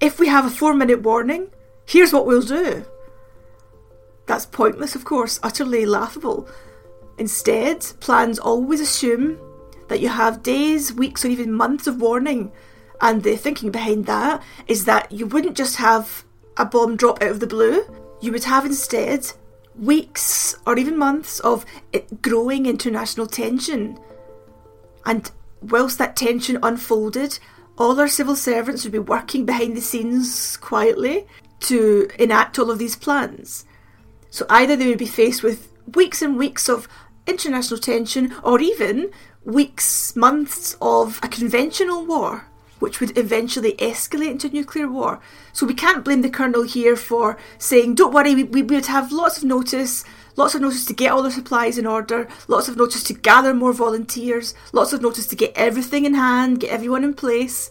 if 0.00 0.18
we 0.18 0.28
have 0.28 0.44
a 0.44 0.50
four 0.50 0.74
minute 0.74 1.02
warning, 1.02 1.48
here's 1.86 2.12
what 2.12 2.26
we'll 2.26 2.42
do. 2.42 2.84
That's 4.26 4.46
pointless, 4.46 4.94
of 4.94 5.04
course, 5.04 5.40
utterly 5.42 5.86
laughable. 5.86 6.48
Instead, 7.18 7.80
plans 8.00 8.38
always 8.38 8.80
assume 8.80 9.38
that 9.88 10.00
you 10.00 10.08
have 10.08 10.42
days, 10.42 10.92
weeks, 10.92 11.24
or 11.24 11.28
even 11.28 11.52
months 11.52 11.86
of 11.86 12.00
warning. 12.00 12.52
And 13.02 13.24
the 13.24 13.36
thinking 13.36 13.72
behind 13.72 14.06
that 14.06 14.42
is 14.68 14.84
that 14.84 15.10
you 15.10 15.26
wouldn't 15.26 15.56
just 15.56 15.76
have 15.76 16.24
a 16.56 16.64
bomb 16.64 16.96
drop 16.96 17.20
out 17.20 17.32
of 17.32 17.40
the 17.40 17.48
blue, 17.48 17.84
you 18.20 18.30
would 18.30 18.44
have 18.44 18.64
instead 18.64 19.32
weeks 19.76 20.54
or 20.66 20.78
even 20.78 20.96
months 20.96 21.40
of 21.40 21.66
growing 22.22 22.66
international 22.66 23.26
tension. 23.26 23.98
And 25.04 25.28
whilst 25.60 25.98
that 25.98 26.14
tension 26.14 26.58
unfolded, 26.62 27.40
all 27.76 27.98
our 27.98 28.06
civil 28.06 28.36
servants 28.36 28.84
would 28.84 28.92
be 28.92 28.98
working 29.00 29.44
behind 29.44 29.76
the 29.76 29.80
scenes 29.80 30.56
quietly 30.58 31.26
to 31.60 32.08
enact 32.20 32.58
all 32.58 32.70
of 32.70 32.78
these 32.78 32.94
plans. 32.94 33.64
So 34.30 34.46
either 34.48 34.76
they 34.76 34.86
would 34.86 34.98
be 34.98 35.06
faced 35.06 35.42
with 35.42 35.72
weeks 35.96 36.22
and 36.22 36.38
weeks 36.38 36.68
of 36.68 36.86
international 37.26 37.80
tension, 37.80 38.34
or 38.44 38.60
even 38.60 39.10
weeks, 39.44 40.14
months 40.14 40.76
of 40.80 41.18
a 41.22 41.28
conventional 41.28 42.06
war 42.06 42.46
which 42.82 42.98
would 42.98 43.16
eventually 43.16 43.74
escalate 43.74 44.32
into 44.32 44.48
a 44.48 44.50
nuclear 44.50 44.88
war. 44.88 45.20
So 45.52 45.64
we 45.64 45.72
can't 45.72 46.04
blame 46.04 46.22
the 46.22 46.28
Colonel 46.28 46.64
here 46.64 46.96
for 46.96 47.38
saying, 47.56 47.94
don't 47.94 48.12
worry, 48.12 48.34
we, 48.34 48.42
we 48.42 48.62
would 48.62 48.86
have 48.86 49.12
lots 49.12 49.38
of 49.38 49.44
notice, 49.44 50.04
lots 50.34 50.56
of 50.56 50.60
notice 50.60 50.84
to 50.86 50.92
get 50.92 51.12
all 51.12 51.22
the 51.22 51.30
supplies 51.30 51.78
in 51.78 51.86
order, 51.86 52.26
lots 52.48 52.66
of 52.66 52.76
notice 52.76 53.04
to 53.04 53.14
gather 53.14 53.54
more 53.54 53.72
volunteers, 53.72 54.54
lots 54.72 54.92
of 54.92 55.00
notice 55.00 55.28
to 55.28 55.36
get 55.36 55.52
everything 55.54 56.04
in 56.04 56.14
hand, 56.14 56.58
get 56.58 56.72
everyone 56.72 57.04
in 57.04 57.14
place. 57.14 57.70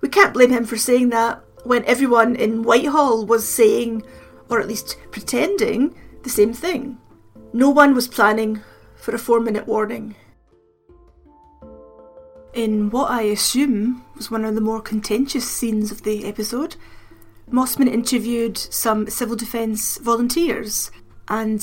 We 0.00 0.08
can't 0.08 0.34
blame 0.34 0.50
him 0.50 0.64
for 0.64 0.76
saying 0.76 1.10
that 1.10 1.40
when 1.62 1.84
everyone 1.84 2.34
in 2.34 2.64
Whitehall 2.64 3.24
was 3.24 3.48
saying, 3.48 4.02
or 4.48 4.60
at 4.60 4.66
least 4.66 4.98
pretending, 5.12 5.94
the 6.24 6.30
same 6.30 6.52
thing. 6.52 6.98
No 7.52 7.70
one 7.70 7.94
was 7.94 8.08
planning 8.08 8.60
for 8.96 9.14
a 9.14 9.18
four 9.18 9.38
minute 9.38 9.68
warning. 9.68 10.16
In 12.52 12.90
what 12.90 13.10
I 13.10 13.22
assume 13.22 14.04
was 14.14 14.30
one 14.30 14.44
of 14.44 14.54
the 14.54 14.60
more 14.60 14.82
contentious 14.82 15.48
scenes 15.48 15.90
of 15.90 16.02
the 16.02 16.26
episode, 16.26 16.76
Mossman 17.50 17.88
interviewed 17.88 18.58
some 18.58 19.08
civil 19.08 19.36
defence 19.36 19.96
volunteers, 19.98 20.90
and 21.28 21.62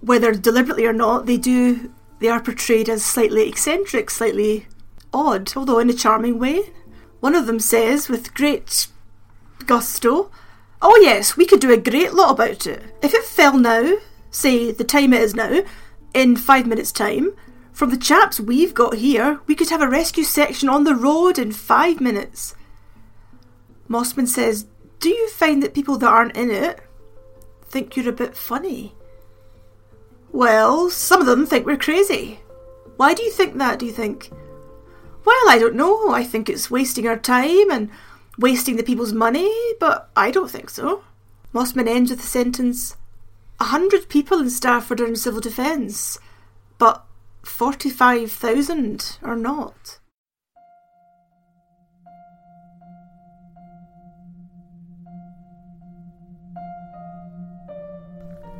whether 0.00 0.32
deliberately 0.32 0.84
or 0.84 0.92
not, 0.92 1.26
they 1.26 1.36
do 1.36 1.92
they 2.18 2.28
are 2.28 2.40
portrayed 2.40 2.90
as 2.90 3.02
slightly 3.02 3.48
eccentric, 3.48 4.10
slightly 4.10 4.66
odd, 5.12 5.52
although 5.56 5.78
in 5.78 5.88
a 5.88 5.94
charming 5.94 6.38
way. 6.38 6.70
One 7.20 7.34
of 7.34 7.46
them 7.46 7.58
says, 7.58 8.10
with 8.10 8.34
great 8.34 8.88
gusto, 9.64 10.30
Oh 10.82 10.98
yes, 11.02 11.36
we 11.36 11.46
could 11.46 11.60
do 11.60 11.72
a 11.72 11.78
great 11.78 12.12
lot 12.12 12.32
about 12.32 12.66
it. 12.66 12.82
If 13.02 13.14
it 13.14 13.24
fell 13.24 13.58
now, 13.58 13.96
say 14.30 14.70
the 14.70 14.84
time 14.84 15.14
it 15.14 15.22
is 15.22 15.34
now, 15.34 15.62
in 16.12 16.36
five 16.36 16.66
minutes' 16.66 16.92
time, 16.92 17.32
from 17.80 17.88
the 17.88 17.96
chaps 17.96 18.38
we've 18.38 18.74
got 18.74 18.96
here, 18.96 19.40
we 19.46 19.54
could 19.54 19.70
have 19.70 19.80
a 19.80 19.88
rescue 19.88 20.22
section 20.22 20.68
on 20.68 20.84
the 20.84 20.94
road 20.94 21.38
in 21.38 21.50
five 21.50 21.98
minutes. 21.98 22.54
Mossman 23.88 24.28
says, 24.28 24.66
Do 24.98 25.08
you 25.08 25.30
find 25.30 25.62
that 25.62 25.72
people 25.72 25.96
that 25.96 26.06
aren't 26.06 26.36
in 26.36 26.50
it 26.50 26.80
think 27.64 27.96
you're 27.96 28.10
a 28.10 28.12
bit 28.12 28.36
funny? 28.36 28.94
Well, 30.30 30.90
some 30.90 31.22
of 31.22 31.26
them 31.26 31.46
think 31.46 31.64
we're 31.64 31.78
crazy. 31.78 32.40
Why 32.98 33.14
do 33.14 33.22
you 33.22 33.30
think 33.30 33.56
that, 33.56 33.78
do 33.78 33.86
you 33.86 33.92
think? 33.92 34.28
Well, 35.24 35.48
I 35.48 35.56
don't 35.58 35.74
know. 35.74 36.10
I 36.10 36.22
think 36.22 36.50
it's 36.50 36.70
wasting 36.70 37.08
our 37.08 37.16
time 37.16 37.70
and 37.70 37.88
wasting 38.36 38.76
the 38.76 38.82
people's 38.82 39.14
money, 39.14 39.50
but 39.80 40.10
I 40.14 40.30
don't 40.30 40.50
think 40.50 40.68
so. 40.68 41.02
Mossman 41.54 41.88
ends 41.88 42.10
with 42.10 42.20
the 42.20 42.26
sentence 42.26 42.98
A 43.58 43.64
hundred 43.64 44.10
people 44.10 44.38
in 44.38 44.50
Stafford 44.50 45.00
are 45.00 45.06
in 45.06 45.16
civil 45.16 45.40
defence, 45.40 46.18
but 46.76 47.06
45,000 47.42 49.18
or 49.22 49.36
not. 49.36 49.98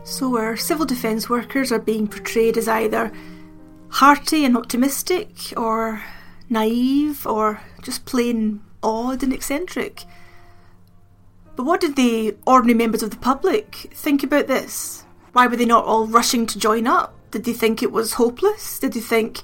So, 0.03 0.37
our 0.37 0.57
civil 0.57 0.87
defence 0.87 1.29
workers 1.29 1.71
are 1.71 1.79
being 1.79 2.09
portrayed 2.09 2.57
as 2.57 2.67
either 2.67 3.13
hearty 3.91 4.45
and 4.45 4.57
optimistic, 4.57 5.53
or 5.57 6.03
naive, 6.49 7.27
or 7.27 7.61
just 7.83 8.07
plain 8.07 8.63
odd 8.83 9.23
and 9.23 9.33
eccentric. 9.33 10.05
But 11.55 11.65
what 11.65 11.81
did 11.81 11.97
the 11.97 12.37
ordinary 12.47 12.79
members 12.79 13.03
of 13.03 13.11
the 13.11 13.19
public 13.19 13.91
think 13.93 14.23
about 14.23 14.47
this? 14.47 15.05
Why 15.33 15.47
were 15.47 15.57
they 15.57 15.67
not 15.67 15.85
all 15.85 16.07
rushing 16.07 16.47
to 16.47 16.59
join 16.59 16.87
up? 16.87 17.15
Did 17.31 17.45
they 17.45 17.53
think 17.53 17.83
it 17.83 17.93
was 17.93 18.15
hopeless? 18.15 18.79
Did 18.79 18.93
they 18.93 19.01
think 19.01 19.43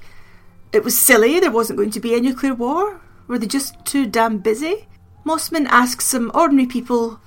it 0.71 0.83
was 0.83 0.97
silly 0.97 1.39
there 1.39 1.51
wasn't 1.51 1.77
going 1.77 1.91
to 1.91 1.99
be 1.99 2.15
a 2.15 2.21
nuclear 2.21 2.53
war? 2.53 3.01
Were 3.27 3.37
they 3.37 3.47
just 3.47 3.83
too 3.85 4.05
damn 4.05 4.39
busy? 4.39 4.87
Mossman 5.25 5.67
asks 5.67 6.05
some 6.05 6.31
ordinary 6.33 6.67
people, 6.67 7.19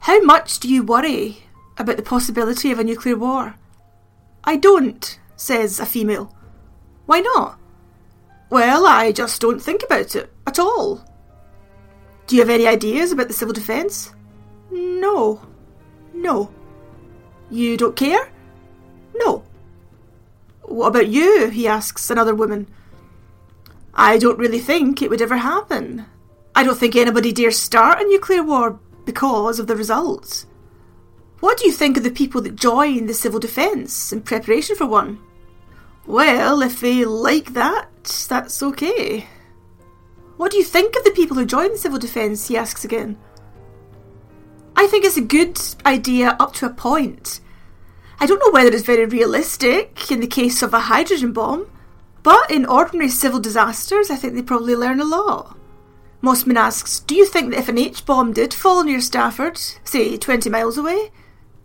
How 0.00 0.20
much 0.20 0.60
do 0.60 0.68
you 0.68 0.82
worry 0.82 1.44
about 1.78 1.96
the 1.96 2.02
possibility 2.02 2.70
of 2.70 2.78
a 2.78 2.84
nuclear 2.84 3.16
war? 3.16 3.56
I 4.44 4.56
don't, 4.56 5.18
says 5.36 5.80
a 5.80 5.86
female. 5.86 6.34
Why 7.06 7.20
not? 7.20 7.58
Well, 8.50 8.86
I 8.86 9.12
just 9.12 9.40
don't 9.40 9.60
think 9.60 9.82
about 9.82 10.14
it 10.14 10.32
at 10.46 10.58
all. 10.58 11.04
Do 12.26 12.36
you 12.36 12.42
have 12.42 12.50
any 12.50 12.66
ideas 12.66 13.12
about 13.12 13.28
the 13.28 13.34
civil 13.34 13.54
defence? 13.54 14.12
No. 14.70 15.40
No. 16.12 16.52
You 17.50 17.76
don't 17.76 17.96
care? 17.96 18.30
No. 19.14 19.44
What 20.66 20.88
about 20.88 21.08
you? 21.08 21.48
he 21.48 21.68
asks 21.68 22.10
another 22.10 22.34
woman. 22.34 22.66
I 23.94 24.18
don't 24.18 24.38
really 24.38 24.58
think 24.58 25.00
it 25.00 25.08
would 25.10 25.22
ever 25.22 25.36
happen. 25.36 26.06
I 26.54 26.64
don't 26.64 26.76
think 26.76 26.96
anybody 26.96 27.32
dares 27.32 27.58
start 27.58 28.00
a 28.00 28.04
nuclear 28.04 28.42
war 28.42 28.78
because 29.04 29.60
of 29.60 29.68
the 29.68 29.76
results. 29.76 30.46
What 31.40 31.58
do 31.58 31.66
you 31.66 31.72
think 31.72 31.96
of 31.96 32.02
the 32.02 32.10
people 32.10 32.40
that 32.42 32.56
join 32.56 33.06
the 33.06 33.14
civil 33.14 33.38
defence 33.38 34.12
in 34.12 34.22
preparation 34.22 34.74
for 34.74 34.86
one? 34.86 35.20
Well, 36.04 36.62
if 36.62 36.80
they 36.80 37.04
like 37.04 37.52
that, 37.52 38.04
that's 38.28 38.62
okay. 38.62 39.26
What 40.36 40.50
do 40.50 40.56
you 40.58 40.64
think 40.64 40.96
of 40.96 41.04
the 41.04 41.12
people 41.12 41.36
who 41.36 41.46
join 41.46 41.72
the 41.72 41.78
civil 41.78 41.98
defence? 41.98 42.48
he 42.48 42.56
asks 42.56 42.84
again. 42.84 43.16
I 44.74 44.88
think 44.88 45.04
it's 45.04 45.16
a 45.16 45.22
good 45.22 45.60
idea 45.86 46.36
up 46.40 46.54
to 46.54 46.66
a 46.66 46.70
point. 46.70 47.40
I 48.18 48.26
don't 48.26 48.38
know 48.38 48.50
whether 48.50 48.74
it's 48.74 48.86
very 48.86 49.04
realistic 49.04 50.10
in 50.10 50.20
the 50.20 50.26
case 50.26 50.62
of 50.62 50.72
a 50.72 50.80
hydrogen 50.80 51.32
bomb, 51.32 51.70
but 52.22 52.50
in 52.50 52.64
ordinary 52.64 53.10
civil 53.10 53.40
disasters, 53.40 54.10
I 54.10 54.16
think 54.16 54.34
they 54.34 54.42
probably 54.42 54.74
learn 54.74 55.00
a 55.00 55.04
lot. 55.04 55.56
Mossman 56.22 56.56
asks, 56.56 57.00
Do 57.00 57.14
you 57.14 57.26
think 57.26 57.50
that 57.50 57.60
if 57.60 57.68
an 57.68 57.78
H 57.78 58.06
bomb 58.06 58.32
did 58.32 58.54
fall 58.54 58.82
near 58.82 59.00
Stafford, 59.00 59.58
say 59.84 60.16
20 60.16 60.48
miles 60.48 60.78
away, 60.78 61.12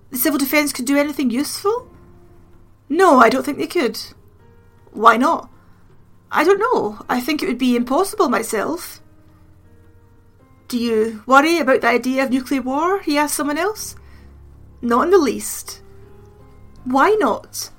the 0.10 0.18
civil 0.18 0.38
defence 0.38 0.74
could 0.74 0.86
do 0.86 0.98
anything 0.98 1.30
useful? 1.30 1.90
No, 2.90 3.20
I 3.20 3.30
don't 3.30 3.44
think 3.44 3.58
they 3.58 3.68
could. 3.68 3.98
Why 4.92 5.16
not? 5.16 5.50
I 6.32 6.44
don't 6.44 6.60
know. 6.60 7.06
I 7.10 7.22
think 7.22 7.42
it 7.42 7.48
would 7.48 7.58
be 7.58 7.76
impossible 7.76 8.30
myself. 8.30 9.02
Do 10.68 10.78
you 10.78 11.24
worry 11.26 11.58
about 11.60 11.82
the 11.82 11.88
idea 11.88 12.24
of 12.24 12.30
nuclear 12.30 12.62
war? 12.62 13.02
he 13.02 13.18
asked 13.18 13.36
someone 13.36 13.58
else. 13.58 13.96
Not 14.82 15.06
in 15.06 15.10
the 15.10 15.18
least. 15.18 15.82
Why 16.84 17.16
not? 17.20 17.70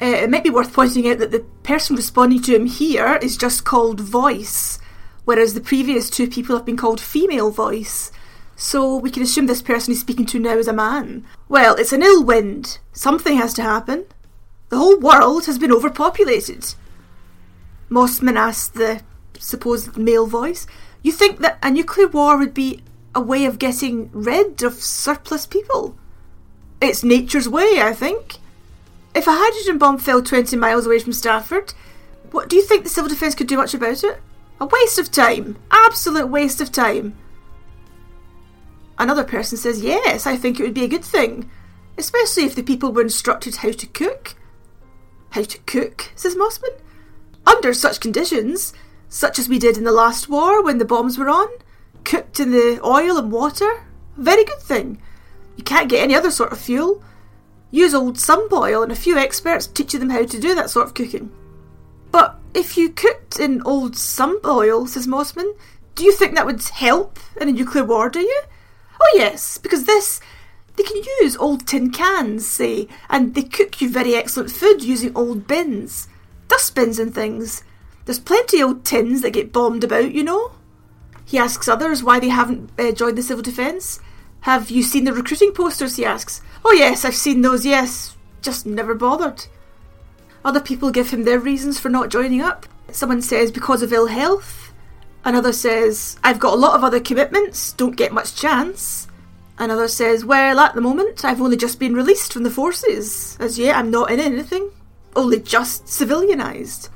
Uh, 0.00 0.06
it 0.06 0.30
might 0.30 0.44
be 0.44 0.50
worth 0.50 0.72
pointing 0.72 1.08
out 1.08 1.18
that 1.18 1.30
the 1.30 1.44
person 1.62 1.96
responding 1.96 2.42
to 2.42 2.54
him 2.54 2.66
here 2.66 3.18
is 3.22 3.36
just 3.36 3.64
called 3.64 4.00
voice, 4.00 4.78
whereas 5.24 5.54
the 5.54 5.60
previous 5.60 6.10
two 6.10 6.28
people 6.28 6.54
have 6.56 6.66
been 6.66 6.76
called 6.76 7.00
female 7.00 7.50
voice. 7.50 8.12
So 8.56 8.96
we 8.96 9.10
can 9.10 9.22
assume 9.22 9.46
this 9.46 9.62
person 9.62 9.92
he's 9.92 10.00
speaking 10.00 10.26
to 10.26 10.38
now 10.38 10.56
is 10.56 10.68
a 10.68 10.72
man. 10.72 11.26
Well, 11.48 11.74
it's 11.76 11.92
an 11.92 12.02
ill 12.02 12.24
wind. 12.24 12.78
Something 12.92 13.36
has 13.36 13.52
to 13.54 13.62
happen. 13.62 14.06
The 14.70 14.78
whole 14.78 14.98
world 14.98 15.46
has 15.46 15.58
been 15.58 15.72
overpopulated. 15.72 16.74
Mossman 17.90 18.36
asked 18.36 18.74
the 18.74 19.02
supposed 19.38 19.96
male 19.96 20.26
voice, 20.26 20.66
You 21.02 21.12
think 21.12 21.40
that 21.40 21.58
a 21.62 21.70
nuclear 21.70 22.08
war 22.08 22.36
would 22.36 22.54
be 22.54 22.82
a 23.14 23.20
way 23.20 23.44
of 23.44 23.58
getting 23.58 24.10
rid 24.12 24.62
of 24.62 24.74
surplus 24.74 25.46
people? 25.46 25.96
It's 26.80 27.02
nature's 27.02 27.48
way, 27.48 27.80
I 27.80 27.92
think. 27.92 28.36
If 29.14 29.26
a 29.26 29.32
hydrogen 29.32 29.78
bomb 29.78 29.98
fell 29.98 30.22
20 30.22 30.56
miles 30.56 30.86
away 30.86 30.98
from 30.98 31.12
Stafford, 31.12 31.72
what 32.30 32.48
do 32.48 32.56
you 32.56 32.62
think 32.62 32.82
the 32.82 32.90
civil 32.90 33.08
defence 33.08 33.34
could 33.34 33.46
do 33.46 33.56
much 33.56 33.72
about 33.72 34.04
it? 34.04 34.20
A 34.60 34.66
waste 34.66 34.98
of 34.98 35.10
time. 35.10 35.56
Absolute 35.70 36.28
waste 36.28 36.60
of 36.60 36.70
time. 36.70 37.16
Another 38.98 39.24
person 39.24 39.58
says, 39.58 39.82
Yes, 39.82 40.26
I 40.26 40.36
think 40.36 40.58
it 40.58 40.62
would 40.62 40.74
be 40.74 40.84
a 40.84 40.88
good 40.88 41.04
thing, 41.04 41.50
especially 41.96 42.44
if 42.44 42.54
the 42.54 42.62
people 42.62 42.92
were 42.92 43.02
instructed 43.02 43.56
how 43.56 43.70
to 43.72 43.86
cook. 43.86 44.34
How 45.30 45.42
to 45.42 45.58
cook, 45.60 46.10
says 46.14 46.34
Mossman. 46.34 46.78
Under 47.46 47.72
such 47.72 48.00
conditions, 48.00 48.72
such 49.08 49.38
as 49.38 49.48
we 49.48 49.58
did 49.58 49.76
in 49.76 49.84
the 49.84 49.92
last 49.92 50.28
war 50.28 50.62
when 50.62 50.78
the 50.78 50.84
bombs 50.84 51.18
were 51.18 51.28
on, 51.28 51.48
cooked 52.04 52.40
in 52.40 52.50
the 52.50 52.80
oil 52.84 53.18
and 53.18 53.30
water, 53.30 53.84
very 54.16 54.44
good 54.44 54.60
thing. 54.60 55.00
You 55.56 55.64
can't 55.64 55.88
get 55.88 56.02
any 56.02 56.14
other 56.14 56.30
sort 56.30 56.52
of 56.52 56.60
fuel. 56.60 57.02
Use 57.70 57.94
old 57.94 58.18
sump 58.18 58.52
oil 58.52 58.82
and 58.82 58.92
a 58.92 58.96
few 58.96 59.18
experts 59.18 59.66
teach 59.66 59.92
you 59.92 59.98
them 59.98 60.10
how 60.10 60.24
to 60.24 60.40
do 60.40 60.54
that 60.54 60.70
sort 60.70 60.86
of 60.86 60.94
cooking. 60.94 61.30
But 62.10 62.38
if 62.54 62.76
you 62.76 62.90
cooked 62.90 63.40
in 63.40 63.62
old 63.66 63.96
sump 63.96 64.46
oil, 64.46 64.86
says 64.86 65.06
Mossman, 65.06 65.52
do 65.94 66.04
you 66.04 66.12
think 66.12 66.34
that 66.34 66.46
would 66.46 66.62
help 66.62 67.18
in 67.40 67.48
a 67.48 67.52
nuclear 67.52 67.84
war, 67.84 68.08
do 68.08 68.20
you? 68.20 68.42
Oh 69.00 69.14
yes, 69.16 69.58
because 69.58 69.84
this 69.84 70.20
they 70.76 70.82
can 70.82 71.02
use 71.20 71.36
old 71.38 71.66
tin 71.66 71.90
cans, 71.90 72.46
say, 72.46 72.86
and 73.08 73.34
they 73.34 73.42
cook 73.42 73.80
you 73.80 73.88
very 73.88 74.14
excellent 74.14 74.50
food 74.50 74.82
using 74.82 75.16
old 75.16 75.46
bins, 75.46 76.06
dustbins 76.48 76.98
and 76.98 77.14
things. 77.14 77.64
There's 78.04 78.18
plenty 78.18 78.60
of 78.60 78.68
old 78.68 78.84
tins 78.84 79.22
that 79.22 79.32
get 79.32 79.52
bombed 79.52 79.84
about, 79.84 80.12
you 80.12 80.22
know. 80.22 80.52
He 81.24 81.38
asks 81.38 81.66
others 81.66 82.04
why 82.04 82.20
they 82.20 82.28
haven't 82.28 82.70
uh, 82.78 82.92
joined 82.92 83.18
the 83.18 83.22
civil 83.22 83.42
defence. 83.42 84.00
Have 84.46 84.70
you 84.70 84.84
seen 84.84 85.02
the 85.02 85.12
recruiting 85.12 85.50
posters? 85.50 85.96
He 85.96 86.04
asks. 86.04 86.40
Oh, 86.64 86.70
yes, 86.70 87.04
I've 87.04 87.16
seen 87.16 87.40
those, 87.40 87.66
yes. 87.66 88.16
Just 88.42 88.64
never 88.64 88.94
bothered. 88.94 89.44
Other 90.44 90.60
people 90.60 90.92
give 90.92 91.10
him 91.10 91.24
their 91.24 91.40
reasons 91.40 91.80
for 91.80 91.88
not 91.88 92.10
joining 92.10 92.42
up. 92.42 92.64
Someone 92.92 93.22
says 93.22 93.50
because 93.50 93.82
of 93.82 93.92
ill 93.92 94.06
health. 94.06 94.72
Another 95.24 95.52
says, 95.52 96.16
I've 96.22 96.38
got 96.38 96.52
a 96.52 96.56
lot 96.56 96.76
of 96.76 96.84
other 96.84 97.00
commitments, 97.00 97.72
don't 97.72 97.96
get 97.96 98.12
much 98.12 98.36
chance. 98.36 99.08
Another 99.58 99.88
says, 99.88 100.24
Well, 100.24 100.60
at 100.60 100.76
the 100.76 100.80
moment, 100.80 101.24
I've 101.24 101.42
only 101.42 101.56
just 101.56 101.80
been 101.80 101.94
released 101.96 102.32
from 102.32 102.44
the 102.44 102.48
forces. 102.48 103.36
As 103.40 103.58
yet, 103.58 103.74
I'm 103.74 103.90
not 103.90 104.12
in 104.12 104.20
anything. 104.20 104.70
Only 105.16 105.40
just 105.40 105.86
civilianised. 105.86 106.88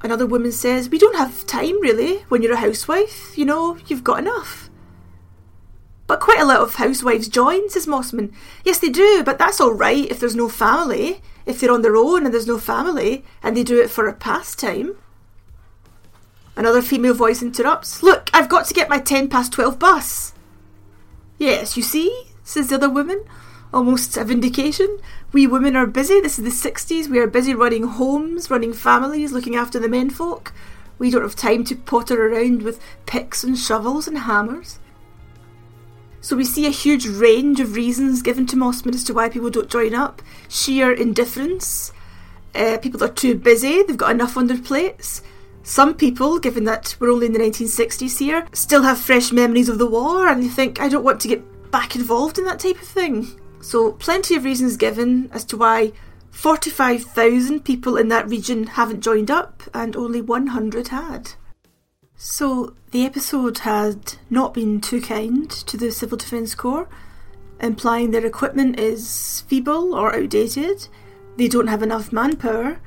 Another 0.00 0.26
woman 0.26 0.50
says, 0.50 0.88
We 0.88 0.98
don't 0.98 1.14
have 1.14 1.46
time, 1.46 1.80
really, 1.80 2.22
when 2.30 2.42
you're 2.42 2.54
a 2.54 2.56
housewife. 2.56 3.38
You 3.38 3.44
know, 3.44 3.78
you've 3.86 4.02
got 4.02 4.18
enough. 4.18 4.69
But 6.10 6.18
quite 6.18 6.40
a 6.40 6.44
lot 6.44 6.58
of 6.58 6.74
housewives 6.74 7.28
join, 7.28 7.70
says 7.70 7.86
Mossman. 7.86 8.32
Yes, 8.64 8.80
they 8.80 8.88
do, 8.88 9.22
but 9.24 9.38
that's 9.38 9.60
all 9.60 9.72
right 9.72 10.10
if 10.10 10.18
there's 10.18 10.34
no 10.34 10.48
family. 10.48 11.22
If 11.46 11.60
they're 11.60 11.70
on 11.70 11.82
their 11.82 11.94
own 11.94 12.24
and 12.24 12.34
there's 12.34 12.48
no 12.48 12.58
family, 12.58 13.24
and 13.44 13.56
they 13.56 13.62
do 13.62 13.80
it 13.80 13.90
for 13.90 14.08
a 14.08 14.12
pastime. 14.12 14.96
Another 16.56 16.82
female 16.82 17.14
voice 17.14 17.42
interrupts. 17.42 18.02
Look, 18.02 18.28
I've 18.34 18.48
got 18.48 18.66
to 18.66 18.74
get 18.74 18.88
my 18.88 18.98
ten 18.98 19.28
past 19.28 19.52
twelve 19.52 19.78
bus. 19.78 20.34
Yes, 21.38 21.76
you 21.76 21.82
see, 21.84 22.24
says 22.42 22.70
the 22.70 22.74
other 22.74 22.90
woman, 22.90 23.24
almost 23.72 24.16
a 24.16 24.24
vindication. 24.24 24.98
We 25.30 25.46
women 25.46 25.76
are 25.76 25.86
busy. 25.86 26.20
This 26.20 26.40
is 26.40 26.44
the 26.44 26.70
60s. 26.70 27.06
We 27.06 27.20
are 27.20 27.28
busy 27.28 27.54
running 27.54 27.84
homes, 27.84 28.50
running 28.50 28.72
families, 28.72 29.30
looking 29.30 29.54
after 29.54 29.78
the 29.78 29.86
menfolk. 29.88 30.52
We 30.98 31.12
don't 31.12 31.22
have 31.22 31.36
time 31.36 31.62
to 31.66 31.76
potter 31.76 32.26
around 32.26 32.62
with 32.62 32.82
picks 33.06 33.44
and 33.44 33.56
shovels 33.56 34.08
and 34.08 34.18
hammers. 34.18 34.80
So 36.20 36.36
we 36.36 36.44
see 36.44 36.66
a 36.66 36.70
huge 36.70 37.06
range 37.06 37.60
of 37.60 37.74
reasons 37.74 38.22
given 38.22 38.46
to 38.46 38.56
Mossman 38.56 38.94
as 38.94 39.04
to 39.04 39.14
why 39.14 39.28
people 39.28 39.50
don't 39.50 39.70
join 39.70 39.94
up. 39.94 40.20
Sheer 40.48 40.92
indifference. 40.92 41.92
Uh, 42.54 42.78
people 42.78 43.02
are 43.02 43.08
too 43.08 43.36
busy. 43.36 43.82
They've 43.82 43.96
got 43.96 44.10
enough 44.10 44.36
on 44.36 44.46
their 44.46 44.58
plates. 44.58 45.22
Some 45.62 45.94
people, 45.94 46.38
given 46.38 46.64
that 46.64 46.96
we're 46.98 47.10
only 47.10 47.26
in 47.26 47.32
the 47.32 47.38
1960s 47.38 48.18
here, 48.18 48.46
still 48.52 48.82
have 48.82 48.98
fresh 48.98 49.30
memories 49.32 49.68
of 49.68 49.78
the 49.78 49.86
war 49.86 50.28
and 50.28 50.42
they 50.42 50.48
think, 50.48 50.80
I 50.80 50.88
don't 50.88 51.04
want 51.04 51.20
to 51.20 51.28
get 51.28 51.70
back 51.70 51.94
involved 51.94 52.38
in 52.38 52.44
that 52.46 52.60
type 52.60 52.80
of 52.80 52.88
thing. 52.88 53.28
So, 53.60 53.92
plenty 53.92 54.34
of 54.36 54.44
reasons 54.44 54.76
given 54.76 55.30
as 55.32 55.44
to 55.46 55.56
why 55.56 55.92
45,000 56.30 57.64
people 57.64 57.96
in 57.96 58.08
that 58.08 58.28
region 58.28 58.66
haven't 58.66 59.02
joined 59.02 59.30
up 59.30 59.62
and 59.74 59.96
only 59.96 60.22
100 60.22 60.88
had. 60.88 61.32
So, 62.22 62.74
the 62.90 63.06
episode 63.06 63.60
had 63.60 64.16
not 64.28 64.52
been 64.52 64.82
too 64.82 65.00
kind 65.00 65.50
to 65.50 65.78
the 65.78 65.90
Civil 65.90 66.18
Defence 66.18 66.54
Corps, 66.54 66.86
implying 67.58 68.10
their 68.10 68.26
equipment 68.26 68.78
is 68.78 69.42
feeble 69.48 69.94
or 69.94 70.14
outdated, 70.14 70.86
they 71.38 71.48
don't 71.48 71.68
have 71.68 71.82
enough 71.82 72.12
manpower, 72.12 72.78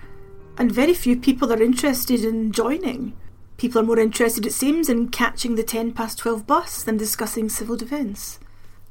and 0.56 0.72
very 0.72 0.93
few 0.93 1.17
people 1.19 1.52
are 1.52 1.63
interested 1.63 2.24
in 2.24 2.52
joining. 2.52 3.17
People 3.58 3.82
are 3.82 3.86
more 3.86 3.98
interested, 3.98 4.46
it 4.46 4.54
seems, 4.54 4.88
in 4.88 5.10
catching 5.10 5.56
the 5.56 5.63
10 5.63 5.93
past 5.93 6.19
12 6.19 6.46
bus 6.46 6.84
than 6.84 6.98
discussing 6.98 7.50
civil 7.50 7.76
defence. 7.76 8.39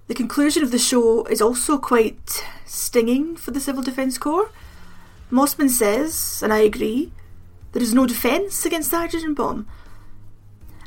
The 0.08 0.14
conclusion 0.14 0.64
of 0.64 0.72
the 0.72 0.76
show 0.76 1.24
is 1.26 1.40
also 1.40 1.78
quite 1.78 2.44
stinging 2.66 3.36
for 3.36 3.52
the 3.52 3.60
Civil 3.60 3.84
Defence 3.84 4.18
Corps. 4.18 4.50
Mossman 5.30 5.70
says, 5.70 6.42
and 6.42 6.52
I 6.52 6.58
agree, 6.58 7.12
there 7.74 7.82
is 7.82 7.94
no 7.94 8.08
defence 8.08 8.66
against 8.66 8.90
the 8.90 8.98
hydrogen 8.98 9.34
bomb. 9.34 9.68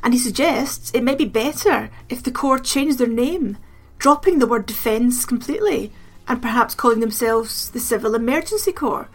And 0.02 0.14
he 0.14 0.20
suggests 0.20 0.90
it 0.92 1.02
might 1.02 1.18
be 1.18 1.24
better 1.24 1.90
if 2.08 2.22
the 2.22 2.30
Corps 2.30 2.58
changed 2.58 2.98
their 2.98 3.06
name, 3.06 3.58
dropping 3.98 4.38
the 4.38 4.46
word 4.46 4.66
defence 4.66 5.24
completely, 5.24 5.92
and 6.28 6.42
perhaps 6.42 6.74
calling 6.74 7.00
themselves 7.00 7.70
the 7.70 7.80
Civil 7.80 8.14
Emergency 8.14 8.72
Corps. 8.72 9.08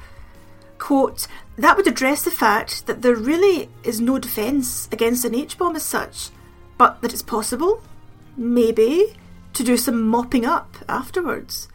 Quote, 0.77 1.27
that 1.57 1.77
would 1.77 1.87
address 1.87 2.23
the 2.23 2.31
fact 2.31 2.87
that 2.87 3.01
there 3.01 3.15
really 3.15 3.69
is 3.83 4.01
no 4.01 4.17
defence 4.17 4.89
against 4.91 5.25
an 5.25 5.35
H 5.35 5.57
bomb 5.57 5.75
as 5.75 5.83
such, 5.83 6.29
but 6.77 7.01
that 7.01 7.13
it's 7.13 7.21
possible, 7.21 7.83
maybe, 8.35 9.15
to 9.53 9.63
do 9.63 9.77
some 9.77 10.07
mopping 10.07 10.45
up 10.45 10.75
afterwards. 10.89 11.67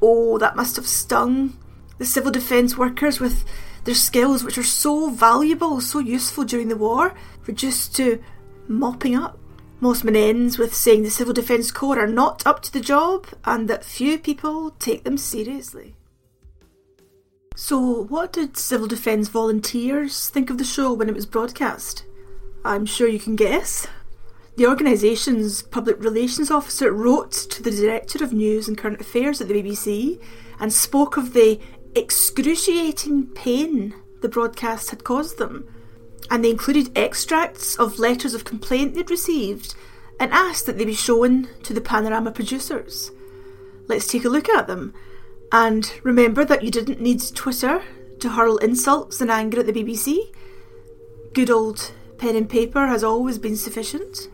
Oh, 0.00 0.38
that 0.38 0.56
must 0.56 0.76
have 0.76 0.86
stung 0.86 1.58
the 1.98 2.06
civil 2.06 2.30
defence 2.30 2.76
workers 2.76 3.20
with 3.20 3.44
their 3.84 3.94
skills, 3.94 4.42
which 4.44 4.58
are 4.58 4.62
so 4.62 5.10
valuable, 5.10 5.80
so 5.80 5.98
useful 5.98 6.44
during 6.44 6.68
the 6.68 6.76
war, 6.76 7.14
reduced 7.46 7.94
to 7.96 8.22
mopping 8.68 9.16
up. 9.16 9.38
Mossman 9.80 10.16
ends 10.16 10.58
with 10.58 10.74
saying 10.74 11.02
the 11.02 11.10
Civil 11.10 11.34
Defence 11.34 11.70
Corps 11.70 11.98
are 11.98 12.06
not 12.06 12.46
up 12.46 12.62
to 12.62 12.72
the 12.72 12.80
job 12.80 13.26
and 13.44 13.68
that 13.68 13.84
few 13.84 14.18
people 14.18 14.70
take 14.78 15.04
them 15.04 15.18
seriously. 15.18 15.94
So, 17.54 18.04
what 18.04 18.32
did 18.32 18.56
Civil 18.56 18.86
Defence 18.86 19.28
volunteers 19.28 20.28
think 20.28 20.50
of 20.50 20.58
the 20.58 20.64
show 20.64 20.92
when 20.92 21.08
it 21.08 21.14
was 21.14 21.26
broadcast? 21.26 22.04
I'm 22.64 22.84
sure 22.84 23.08
you 23.08 23.18
can 23.18 23.36
guess. 23.36 23.86
The 24.56 24.66
organisation's 24.66 25.62
public 25.62 26.02
relations 26.02 26.50
officer 26.50 26.90
wrote 26.92 27.32
to 27.32 27.62
the 27.62 27.70
Director 27.70 28.24
of 28.24 28.32
News 28.32 28.68
and 28.68 28.76
Current 28.76 29.00
Affairs 29.00 29.40
at 29.40 29.48
the 29.48 29.54
BBC 29.54 30.22
and 30.58 30.72
spoke 30.72 31.16
of 31.16 31.32
the 31.34 31.60
excruciating 31.94 33.26
pain 33.28 33.94
the 34.22 34.28
broadcast 34.28 34.90
had 34.90 35.04
caused 35.04 35.38
them. 35.38 35.68
And 36.30 36.44
they 36.44 36.50
included 36.50 36.96
extracts 36.96 37.76
of 37.76 37.98
letters 37.98 38.34
of 38.34 38.44
complaint 38.44 38.94
they'd 38.94 39.10
received 39.10 39.74
and 40.18 40.32
asked 40.32 40.66
that 40.66 40.78
they 40.78 40.84
be 40.84 40.94
shown 40.94 41.48
to 41.62 41.72
the 41.72 41.80
Panorama 41.80 42.32
producers. 42.32 43.10
Let's 43.86 44.06
take 44.06 44.24
a 44.24 44.28
look 44.28 44.48
at 44.48 44.66
them. 44.66 44.94
And 45.52 45.92
remember 46.02 46.44
that 46.44 46.64
you 46.64 46.70
didn't 46.70 47.00
need 47.00 47.22
Twitter 47.34 47.82
to 48.20 48.30
hurl 48.30 48.56
insults 48.58 49.20
and 49.20 49.30
anger 49.30 49.60
at 49.60 49.66
the 49.66 49.72
BBC. 49.72 50.32
Good 51.34 51.50
old 51.50 51.92
pen 52.18 52.34
and 52.34 52.48
paper 52.48 52.86
has 52.86 53.04
always 53.04 53.38
been 53.38 53.56
sufficient. 53.56 54.28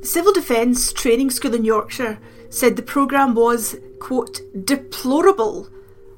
The 0.00 0.06
Civil 0.06 0.32
Defence 0.32 0.92
Training 0.92 1.30
School 1.30 1.54
in 1.54 1.64
Yorkshire 1.64 2.18
said 2.50 2.76
the 2.76 2.82
programme 2.82 3.34
was, 3.34 3.76
quote, 4.00 4.40
deplorable 4.64 5.68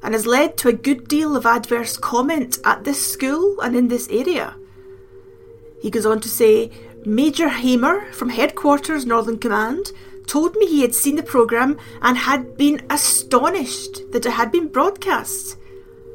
and 0.03 0.15
has 0.15 0.27
led 0.27 0.57
to 0.59 0.69
a 0.69 0.73
good 0.73 1.07
deal 1.07 1.37
of 1.37 1.47
adverse 1.47 1.97
comment 1.97 2.59
at 2.65 2.85
this 2.85 3.13
school 3.13 3.61
and 3.61 3.77
in 3.77 3.89
this 3.89 4.09
area. 4.09 4.57
He 5.85 5.91
goes 5.91 6.07
on 6.07 6.19
to 6.21 6.31
say 6.31 6.71
Major 7.05 7.51
Hamer 7.51 8.11
from 8.13 8.31
Headquarters 8.31 9.05
Northern 9.05 9.39
Command 9.39 9.93
told 10.27 10.57
me 10.57 10.65
he 10.65 10.81
had 10.81 10.95
seen 10.95 11.17
the 11.17 11.23
programme 11.23 11.77
and 12.01 12.17
had 12.17 12.57
been 12.57 12.81
astonished 12.89 14.01
that 14.13 14.25
it 14.25 14.33
had 14.33 14.51
been 14.51 14.69
broadcast. 14.69 15.59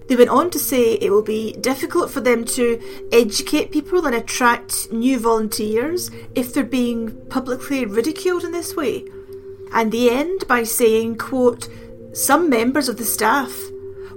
They 0.08 0.16
went 0.16 0.32
on 0.32 0.50
to 0.50 0.58
say 0.58 0.94
it 0.94 1.12
will 1.12 1.22
be 1.22 1.54
difficult 1.54 2.10
for 2.10 2.20
them 2.20 2.46
to 2.46 2.82
educate 3.12 3.70
people 3.70 4.08
and 4.08 4.16
attract 4.16 4.92
new 4.92 5.20
volunteers 5.20 6.10
if 6.34 6.52
they're 6.52 6.64
being 6.64 7.28
publicly 7.28 7.86
ridiculed 7.86 8.44
in 8.44 8.52
this 8.52 8.76
way. 8.76 9.06
And 9.72 9.92
they 9.92 10.10
end 10.10 10.48
by 10.48 10.64
saying, 10.64 11.20
quote, 11.20 11.70
some 12.14 12.50
members 12.50 12.90
of 12.90 12.98
the 12.98 13.06
staff 13.06 13.54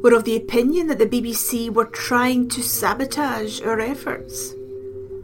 were 0.03 0.15
of 0.15 0.25
the 0.25 0.35
opinion 0.35 0.87
that 0.87 0.99
the 0.99 1.05
BBC 1.05 1.69
were 1.69 1.85
trying 1.85 2.49
to 2.49 2.63
sabotage 2.63 3.61
our 3.61 3.81
efforts. 3.81 4.55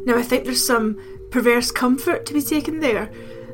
Now, 0.09 0.17
I 0.17 0.23
think 0.23 0.45
there's 0.45 0.65
some 0.65 0.99
perverse 1.31 1.71
comfort 1.71 2.25
to 2.25 2.33
be 2.33 2.41
taken 2.41 2.81
there. 2.81 3.11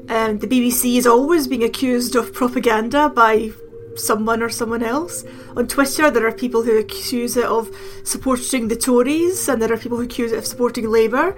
Um, 0.08 0.38
the 0.38 0.46
BBC 0.46 0.98
is 0.98 1.04
always 1.04 1.48
being 1.48 1.64
accused 1.64 2.14
of 2.14 2.32
propaganda 2.32 3.08
by 3.08 3.50
someone 3.96 4.40
or 4.40 4.48
someone 4.48 4.84
else. 4.84 5.24
On 5.56 5.66
Twitter, 5.66 6.12
there 6.12 6.24
are 6.28 6.32
people 6.32 6.62
who 6.62 6.78
accuse 6.78 7.36
it 7.36 7.46
of 7.46 7.76
supporting 8.04 8.68
the 8.68 8.76
Tories, 8.76 9.48
and 9.48 9.60
there 9.60 9.72
are 9.72 9.76
people 9.76 9.98
who 9.98 10.04
accuse 10.04 10.30
it 10.30 10.38
of 10.38 10.46
supporting 10.46 10.88
Labour 10.88 11.36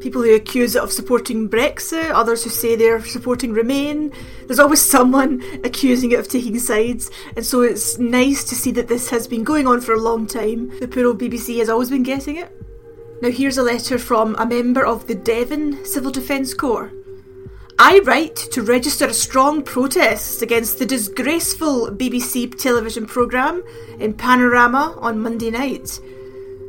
people 0.00 0.20
who 0.20 0.34
accuse 0.34 0.74
it 0.74 0.82
of 0.82 0.90
supporting 0.90 1.48
Brexit, 1.48 2.10
others 2.10 2.42
who 2.42 2.50
say 2.50 2.74
they're 2.74 3.04
supporting 3.04 3.52
Remain. 3.52 4.12
There's 4.48 4.58
always 4.58 4.82
someone 4.82 5.40
accusing 5.64 6.10
it 6.10 6.18
of 6.18 6.28
taking 6.28 6.58
sides, 6.58 7.08
and 7.36 7.46
so 7.46 7.62
it's 7.62 7.98
nice 7.98 8.42
to 8.44 8.56
see 8.56 8.72
that 8.72 8.88
this 8.88 9.10
has 9.10 9.28
been 9.28 9.44
going 9.44 9.68
on 9.68 9.80
for 9.80 9.92
a 9.92 10.00
long 10.00 10.26
time. 10.26 10.76
The 10.80 10.88
poor 10.88 11.06
old 11.06 11.20
BBC 11.20 11.58
has 11.58 11.68
always 11.68 11.88
been 11.88 12.02
getting 12.02 12.36
it. 12.36 12.61
Now, 13.22 13.30
here's 13.30 13.56
a 13.56 13.62
letter 13.62 14.00
from 14.00 14.34
a 14.34 14.44
member 14.44 14.84
of 14.84 15.06
the 15.06 15.14
Devon 15.14 15.84
Civil 15.84 16.10
Defence 16.10 16.54
Corps. 16.54 16.90
I 17.78 18.00
write 18.00 18.34
to 18.50 18.62
register 18.62 19.06
a 19.06 19.14
strong 19.14 19.62
protest 19.62 20.42
against 20.42 20.80
the 20.80 20.86
disgraceful 20.86 21.92
BBC 21.92 22.60
television 22.60 23.06
programme 23.06 23.62
in 24.00 24.14
Panorama 24.14 24.98
on 25.00 25.20
Monday 25.20 25.52
night. 25.52 26.00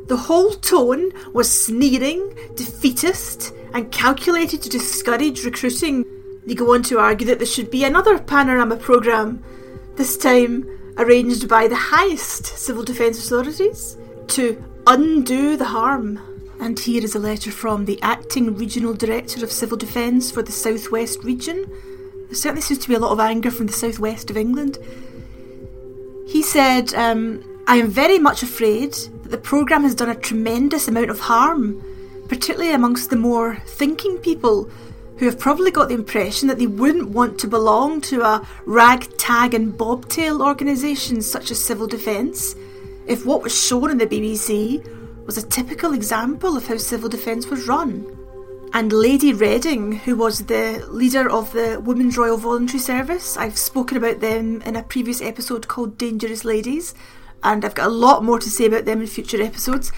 The 0.06 0.16
whole 0.16 0.52
tone 0.52 1.10
was 1.32 1.50
sneering, 1.50 2.38
defeatist, 2.54 3.52
and 3.72 3.90
calculated 3.90 4.62
to 4.62 4.68
discourage 4.68 5.44
recruiting. 5.44 6.06
They 6.46 6.54
go 6.54 6.72
on 6.72 6.84
to 6.84 7.00
argue 7.00 7.26
that 7.26 7.40
there 7.40 7.46
should 7.48 7.72
be 7.72 7.82
another 7.82 8.16
panorama 8.16 8.76
programme, 8.76 9.42
this 9.96 10.16
time 10.16 10.68
arranged 10.98 11.48
by 11.48 11.66
the 11.66 11.74
highest 11.74 12.46
civil 12.46 12.84
defence 12.84 13.18
authorities, 13.18 13.98
to 14.28 14.62
undo 14.86 15.56
the 15.56 15.64
harm. 15.64 16.20
And 16.64 16.78
here 16.78 17.04
is 17.04 17.14
a 17.14 17.18
letter 17.18 17.50
from 17.50 17.84
the 17.84 18.00
Acting 18.00 18.56
Regional 18.56 18.94
Director 18.94 19.44
of 19.44 19.52
Civil 19.52 19.76
Defence 19.76 20.30
for 20.30 20.42
the 20.42 20.50
South 20.50 20.90
West 20.90 21.22
region. 21.22 21.70
There 22.28 22.34
certainly 22.34 22.62
seems 22.62 22.80
to 22.80 22.88
be 22.88 22.94
a 22.94 22.98
lot 22.98 23.12
of 23.12 23.20
anger 23.20 23.50
from 23.50 23.66
the 23.66 23.74
South 23.74 23.98
West 23.98 24.30
of 24.30 24.38
England. 24.38 24.78
He 26.26 26.40
said, 26.40 26.94
um, 26.94 27.44
I 27.66 27.76
am 27.76 27.90
very 27.90 28.18
much 28.18 28.42
afraid 28.42 28.94
that 28.94 29.30
the 29.30 29.36
programme 29.36 29.82
has 29.82 29.94
done 29.94 30.08
a 30.08 30.14
tremendous 30.14 30.88
amount 30.88 31.10
of 31.10 31.20
harm, 31.20 31.84
particularly 32.28 32.72
amongst 32.72 33.10
the 33.10 33.16
more 33.16 33.56
thinking 33.66 34.16
people 34.16 34.70
who 35.18 35.26
have 35.26 35.38
probably 35.38 35.70
got 35.70 35.90
the 35.90 35.94
impression 35.94 36.48
that 36.48 36.58
they 36.58 36.66
wouldn't 36.66 37.10
want 37.10 37.38
to 37.40 37.46
belong 37.46 38.00
to 38.00 38.22
a 38.22 38.48
ragtag 38.64 39.52
and 39.52 39.76
bobtail 39.76 40.40
organisation 40.40 41.20
such 41.20 41.50
as 41.50 41.62
Civil 41.62 41.88
Defence 41.88 42.56
if 43.06 43.26
what 43.26 43.42
was 43.42 43.54
shown 43.54 43.90
in 43.90 43.98
the 43.98 44.06
BBC 44.06 44.82
was 45.26 45.38
a 45.38 45.46
typical 45.46 45.92
example 45.92 46.56
of 46.56 46.66
how 46.66 46.76
civil 46.76 47.08
defence 47.08 47.46
was 47.46 47.66
run. 47.66 48.06
And 48.72 48.92
Lady 48.92 49.32
Reading, 49.32 49.92
who 49.92 50.16
was 50.16 50.46
the 50.46 50.84
leader 50.90 51.30
of 51.30 51.52
the 51.52 51.80
Women's 51.80 52.18
Royal 52.18 52.36
Voluntary 52.36 52.80
Service, 52.80 53.36
I've 53.36 53.56
spoken 53.56 53.96
about 53.96 54.20
them 54.20 54.62
in 54.62 54.74
a 54.74 54.82
previous 54.82 55.22
episode 55.22 55.68
called 55.68 55.96
Dangerous 55.96 56.44
Ladies, 56.44 56.94
and 57.42 57.64
I've 57.64 57.76
got 57.76 57.86
a 57.86 57.92
lot 57.92 58.24
more 58.24 58.40
to 58.40 58.50
say 58.50 58.66
about 58.66 58.84
them 58.84 59.00
in 59.00 59.06
future 59.06 59.40
episodes. 59.40 59.92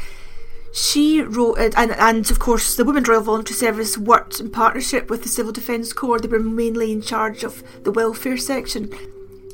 She 0.75 1.23
wrote, 1.23 1.59
and, 1.75 1.93
and 1.93 2.31
of 2.31 2.39
course, 2.39 2.77
the 2.77 2.85
Women's 2.85 3.09
Royal 3.09 3.23
Voluntary 3.23 3.57
Service 3.57 3.97
worked 3.97 4.41
in 4.41 4.51
partnership 4.51 5.09
with 5.09 5.23
the 5.23 5.31
Civil 5.31 5.53
Defence 5.53 5.95
Corps. 5.95 6.21
They 6.21 6.29
were 6.29 6.39
mainly 6.39 6.93
in 6.93 7.01
charge 7.01 7.45
of 7.45 7.63
the 7.83 7.93
welfare 7.93 8.37
section. 8.37 8.93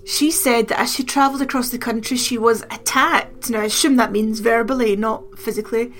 She 0.04 0.30
said 0.30 0.68
that 0.68 0.80
as 0.80 0.94
she 0.94 1.04
travelled 1.04 1.42
across 1.42 1.68
the 1.68 1.78
country, 1.78 2.16
she 2.16 2.36
was 2.36 2.62
attacked. 2.62 3.50
Now, 3.50 3.60
I 3.60 3.64
assume 3.64 3.96
that 3.96 4.12
means 4.12 4.40
verbally, 4.40 4.96
not 4.96 5.38
physically. 5.38 5.92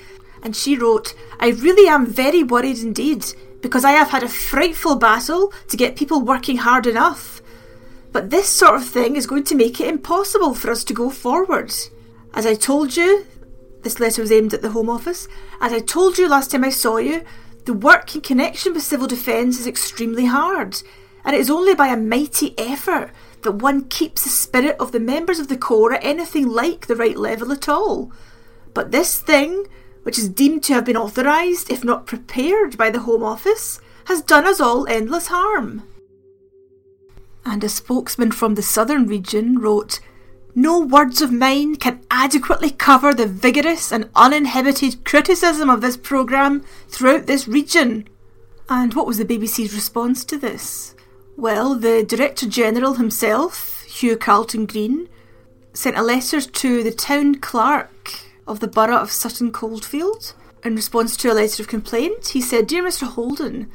And 0.43 0.57
she 0.57 0.77
wrote, 0.77 1.15
I 1.38 1.51
really 1.51 1.88
am 1.88 2.07
very 2.07 2.43
worried 2.43 2.79
indeed, 2.79 3.25
because 3.61 3.85
I 3.85 3.93
have 3.93 4.11
had 4.11 4.25
a 4.25 4.29
frightful 4.29 4.97
battle 4.97 5.53
to 5.69 5.77
get 5.77 5.97
people 5.97 6.21
working 6.21 6.59
hard 6.59 6.87
enough. 6.87 7.41
But 8.11 8.31
this 8.31 8.49
sort 8.49 8.75
of 8.75 8.85
thing 8.85 9.15
is 9.15 9.27
going 9.27 9.45
to 9.45 9.55
make 9.55 9.81
it 9.81 9.88
impossible 9.88 10.55
for 10.55 10.71
us 10.71 10.83
to 10.85 10.93
go 10.93 11.09
forward. 11.09 11.73
As 12.35 12.45
I 12.45 12.55
told 12.55 12.97
you, 12.97 13.25
this 13.83 14.01
letter 14.01 14.21
was 14.21 14.33
aimed 14.33 14.53
at 14.53 14.62
the 14.62 14.71
Home 14.71 14.91
Office. 14.91 15.29
As 15.61 15.73
I 15.73 15.79
told 15.79 16.19
you 16.19 16.29
last 16.29 16.51
time 16.51 16.65
I 16.65 16.71
saw 16.71 16.97
you, 16.97 17.23
the 17.65 17.73
work 17.73 18.15
in 18.15 18.21
connection 18.21 18.75
with 18.75 18.83
civil 18.83 19.07
defence 19.07 19.61
is 19.61 19.67
extremely 19.67 20.27
hard, 20.27 20.83
and 21.25 21.37
it 21.37 21.41
is 21.41 21.51
only 21.51 21.75
by 21.75 21.87
a 21.88 21.97
mighty 21.97 22.59
effort 22.59 23.12
that 23.42 23.52
one 23.52 23.85
keeps 23.85 24.24
the 24.24 24.31
spirit 24.31 24.76
of 24.78 24.92
the 24.92 25.00
members 25.00 25.38
of 25.38 25.48
the 25.48 25.57
Corps 25.57 25.94
at 25.94 26.05
anything 26.05 26.48
like 26.48 26.87
the 26.87 26.96
right 26.96 27.16
level 27.16 27.52
at 27.52 27.68
all. 27.68 28.12
But 28.74 28.90
this 28.90 29.18
thing, 29.18 29.66
which 30.02 30.18
is 30.18 30.28
deemed 30.28 30.62
to 30.64 30.74
have 30.74 30.85
been 30.85 30.96
authorised, 30.96 31.70
if 31.70 31.85
not 31.85 32.07
prepared, 32.07 32.76
by 32.76 32.90
the 32.90 33.00
Home 33.00 33.22
Office, 33.22 33.81
has 34.07 34.22
done 34.22 34.46
us 34.46 34.61
all 34.61 34.87
endless 34.87 35.28
harm 35.28 35.83
and 37.44 37.62
a 37.64 37.68
spokesman 37.68 38.33
from 38.33 38.55
the 38.55 38.62
southern 38.62 39.07
region 39.07 39.59
wrote, 39.59 40.00
No 40.55 40.81
words 40.81 41.20
of 41.20 41.33
mine 41.33 41.76
can 41.76 42.00
adequately 42.11 42.70
cover 42.70 43.12
the 43.12 43.26
vigorous 43.26 43.92
and 43.92 44.09
uninhibited 44.14 45.05
criticism 45.05 45.68
of 45.68 45.81
this 45.81 45.96
programme 45.96 46.64
throughout 46.88 47.26
this 47.26 47.48
region. 47.48 48.09
And 48.68 48.94
what 48.94 49.07
was 49.07 49.18
the 49.18 49.24
BBC's 49.24 49.74
response 49.74 50.24
to 50.26 50.38
this? 50.38 50.94
Well, 51.37 51.75
the 51.75 52.05
Director 52.05 52.47
General 52.47 52.95
himself, 52.95 53.85
Hugh 53.85 54.16
Carleton 54.16 54.66
Greene, 54.66 55.09
sent 55.73 55.97
a 55.97 56.03
letter 56.03 56.40
to 56.40 56.83
the 56.83 56.92
town 56.92 57.37
clerk 57.37 58.27
of 58.47 58.61
the 58.61 58.68
borough 58.68 58.99
of 58.99 59.11
Sutton 59.11 59.51
Coldfield. 59.51 60.35
In 60.62 60.77
response 60.77 61.16
to 61.16 61.33
a 61.33 61.35
letter 61.35 61.62
of 61.62 61.68
complaint, 61.68 62.29
he 62.29 62.40
said, 62.40 62.66
Dear 62.66 62.85
Mr. 62.85 63.07
Holden, 63.07 63.71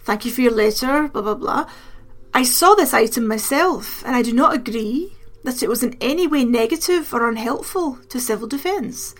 thank 0.00 0.24
you 0.24 0.32
for 0.32 0.40
your 0.40 0.52
letter, 0.52 1.08
blah 1.08 1.22
blah 1.22 1.34
blah. 1.34 1.70
I 2.34 2.42
saw 2.42 2.74
this 2.74 2.92
item 2.92 3.26
myself, 3.26 4.04
and 4.04 4.14
I 4.16 4.22
do 4.22 4.32
not 4.32 4.54
agree 4.54 5.16
that 5.44 5.62
it 5.62 5.68
was 5.68 5.82
in 5.82 5.96
any 6.00 6.26
way 6.26 6.44
negative 6.44 7.14
or 7.14 7.28
unhelpful 7.28 8.00
to 8.08 8.20
civil 8.20 8.48
defence. 8.48 9.14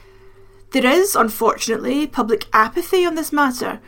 There 0.72 0.84
is, 0.84 1.14
unfortunately, 1.14 2.06
public 2.08 2.46
apathy 2.52 3.06
on 3.06 3.14
this 3.14 3.32
matter, 3.32 3.80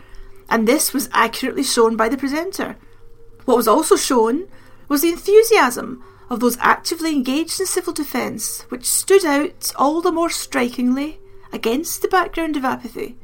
and 0.49 0.67
this 0.67 0.95
was 0.95 1.11
accurately 1.13 1.65
shown 1.65 1.97
by 1.97 2.09
the 2.09 2.17
presenter. 2.17 2.77
What 3.51 3.57
was 3.57 3.67
also 3.67 3.97
shown 3.97 4.47
was 4.89 5.03
the 5.03 5.11
enthusiasm 5.11 6.05
of 6.29 6.39
those 6.39 6.57
actively 6.61 7.11
engaged 7.11 7.59
in 7.59 7.67
civil 7.67 7.93
defence, 7.93 8.61
which 8.69 8.87
stood 8.87 9.25
out 9.25 9.73
all 9.75 10.01
the 10.01 10.13
more 10.13 10.31
strikingly 10.31 11.19
against 11.53 12.01
the 12.01 12.07
background 12.07 12.57
of 12.57 12.65
apathy. 12.65 13.19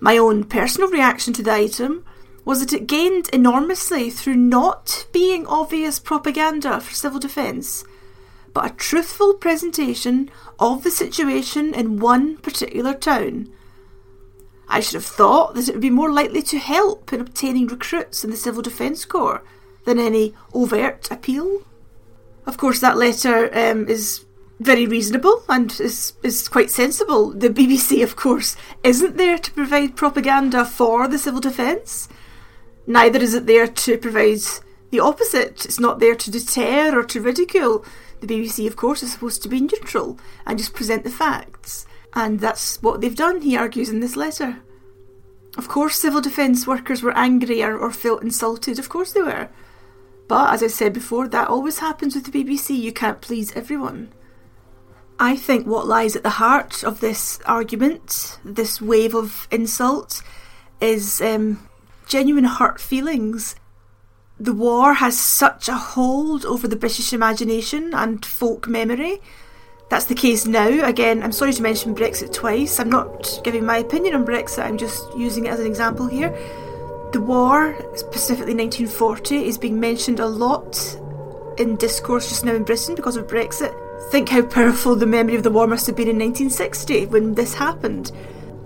My 0.00 0.16
own 0.16 0.44
personal 0.44 0.88
reaction 0.88 1.34
to 1.34 1.42
the 1.42 1.52
item 1.52 2.06
was 2.42 2.60
that 2.60 2.72
it 2.72 2.86
gained 2.86 3.28
enormously 3.34 4.08
through 4.08 4.36
not 4.36 5.04
being 5.12 5.46
obvious 5.46 5.98
propaganda 5.98 6.80
for 6.80 6.94
civil 6.94 7.20
defence, 7.20 7.84
but 8.54 8.64
a 8.64 8.74
truthful 8.74 9.34
presentation 9.34 10.30
of 10.58 10.84
the 10.84 10.90
situation 10.90 11.74
in 11.74 11.98
one 11.98 12.38
particular 12.38 12.94
town. 12.94 13.52
I 14.70 14.80
should 14.80 14.94
have 14.94 15.04
thought 15.04 15.54
that 15.54 15.68
it 15.68 15.72
would 15.72 15.80
be 15.80 15.90
more 15.90 16.12
likely 16.12 16.42
to 16.42 16.58
help 16.58 17.12
in 17.12 17.20
obtaining 17.20 17.66
recruits 17.66 18.22
in 18.22 18.30
the 18.30 18.36
Civil 18.36 18.62
Defence 18.62 19.04
Corps 19.04 19.42
than 19.84 19.98
any 19.98 20.32
overt 20.54 21.10
appeal. 21.10 21.62
Of 22.46 22.56
course, 22.56 22.80
that 22.80 22.96
letter 22.96 23.50
um, 23.52 23.88
is 23.88 24.24
very 24.60 24.86
reasonable 24.86 25.42
and 25.48 25.72
is, 25.80 26.12
is 26.22 26.46
quite 26.46 26.70
sensible. 26.70 27.30
The 27.30 27.50
BBC, 27.50 28.02
of 28.04 28.14
course, 28.14 28.56
isn't 28.84 29.16
there 29.16 29.38
to 29.38 29.52
provide 29.52 29.96
propaganda 29.96 30.64
for 30.64 31.08
the 31.08 31.18
civil 31.18 31.40
defence. 31.40 32.08
Neither 32.86 33.18
is 33.18 33.34
it 33.34 33.46
there 33.46 33.66
to 33.66 33.98
provide 33.98 34.40
the 34.90 35.00
opposite. 35.00 35.64
It's 35.64 35.80
not 35.80 35.98
there 35.98 36.14
to 36.14 36.30
deter 36.30 36.96
or 36.96 37.02
to 37.04 37.20
ridicule. 37.20 37.84
The 38.20 38.26
BBC, 38.26 38.66
of 38.66 38.76
course, 38.76 39.02
is 39.02 39.12
supposed 39.12 39.42
to 39.42 39.48
be 39.48 39.60
neutral 39.60 40.18
and 40.46 40.58
just 40.58 40.74
present 40.74 41.04
the 41.04 41.10
facts. 41.10 41.86
And 42.14 42.40
that's 42.40 42.82
what 42.82 43.00
they've 43.00 43.14
done, 43.14 43.42
he 43.42 43.56
argues 43.56 43.88
in 43.88 44.00
this 44.00 44.16
letter. 44.16 44.62
Of 45.56 45.68
course, 45.68 45.96
civil 45.96 46.20
defence 46.20 46.66
workers 46.66 47.02
were 47.02 47.16
angry 47.16 47.62
or, 47.62 47.76
or 47.76 47.92
felt 47.92 48.22
insulted. 48.22 48.78
Of 48.78 48.88
course 48.88 49.12
they 49.12 49.22
were. 49.22 49.48
But 50.28 50.54
as 50.54 50.62
I 50.62 50.68
said 50.68 50.92
before, 50.92 51.26
that 51.28 51.48
always 51.48 51.80
happens 51.80 52.14
with 52.14 52.30
the 52.30 52.44
BBC. 52.44 52.78
You 52.78 52.92
can't 52.92 53.20
please 53.20 53.52
everyone. 53.56 54.12
I 55.18 55.36
think 55.36 55.66
what 55.66 55.86
lies 55.86 56.16
at 56.16 56.22
the 56.22 56.30
heart 56.30 56.82
of 56.82 57.00
this 57.00 57.40
argument, 57.46 58.38
this 58.44 58.80
wave 58.80 59.14
of 59.14 59.46
insult, 59.50 60.22
is 60.80 61.20
um, 61.20 61.68
genuine 62.06 62.44
hurt 62.44 62.80
feelings. 62.80 63.54
The 64.38 64.54
war 64.54 64.94
has 64.94 65.18
such 65.18 65.68
a 65.68 65.74
hold 65.74 66.46
over 66.46 66.66
the 66.66 66.76
British 66.76 67.12
imagination 67.12 67.92
and 67.92 68.24
folk 68.24 68.66
memory. 68.66 69.20
That's 69.90 70.04
the 70.04 70.14
case 70.14 70.46
now. 70.46 70.68
Again, 70.86 71.20
I'm 71.20 71.32
sorry 71.32 71.52
to 71.52 71.62
mention 71.62 71.96
Brexit 71.96 72.32
twice. 72.32 72.78
I'm 72.78 72.90
not 72.90 73.40
giving 73.42 73.66
my 73.66 73.78
opinion 73.78 74.14
on 74.14 74.24
Brexit, 74.24 74.64
I'm 74.64 74.78
just 74.78 75.12
using 75.16 75.46
it 75.46 75.52
as 75.52 75.58
an 75.58 75.66
example 75.66 76.06
here. 76.06 76.30
The 77.12 77.20
war, 77.20 77.76
specifically 77.96 78.54
1940, 78.54 79.46
is 79.46 79.58
being 79.58 79.80
mentioned 79.80 80.20
a 80.20 80.26
lot 80.26 80.96
in 81.58 81.74
discourse 81.74 82.28
just 82.28 82.44
now 82.44 82.54
in 82.54 82.62
Britain 82.62 82.94
because 82.94 83.16
of 83.16 83.26
Brexit. 83.26 83.74
Think 84.12 84.28
how 84.28 84.42
powerful 84.42 84.94
the 84.94 85.06
memory 85.06 85.34
of 85.34 85.42
the 85.42 85.50
war 85.50 85.66
must 85.66 85.88
have 85.88 85.96
been 85.96 86.08
in 86.08 86.20
1960 86.20 87.06
when 87.06 87.34
this 87.34 87.52
happened. 87.52 88.12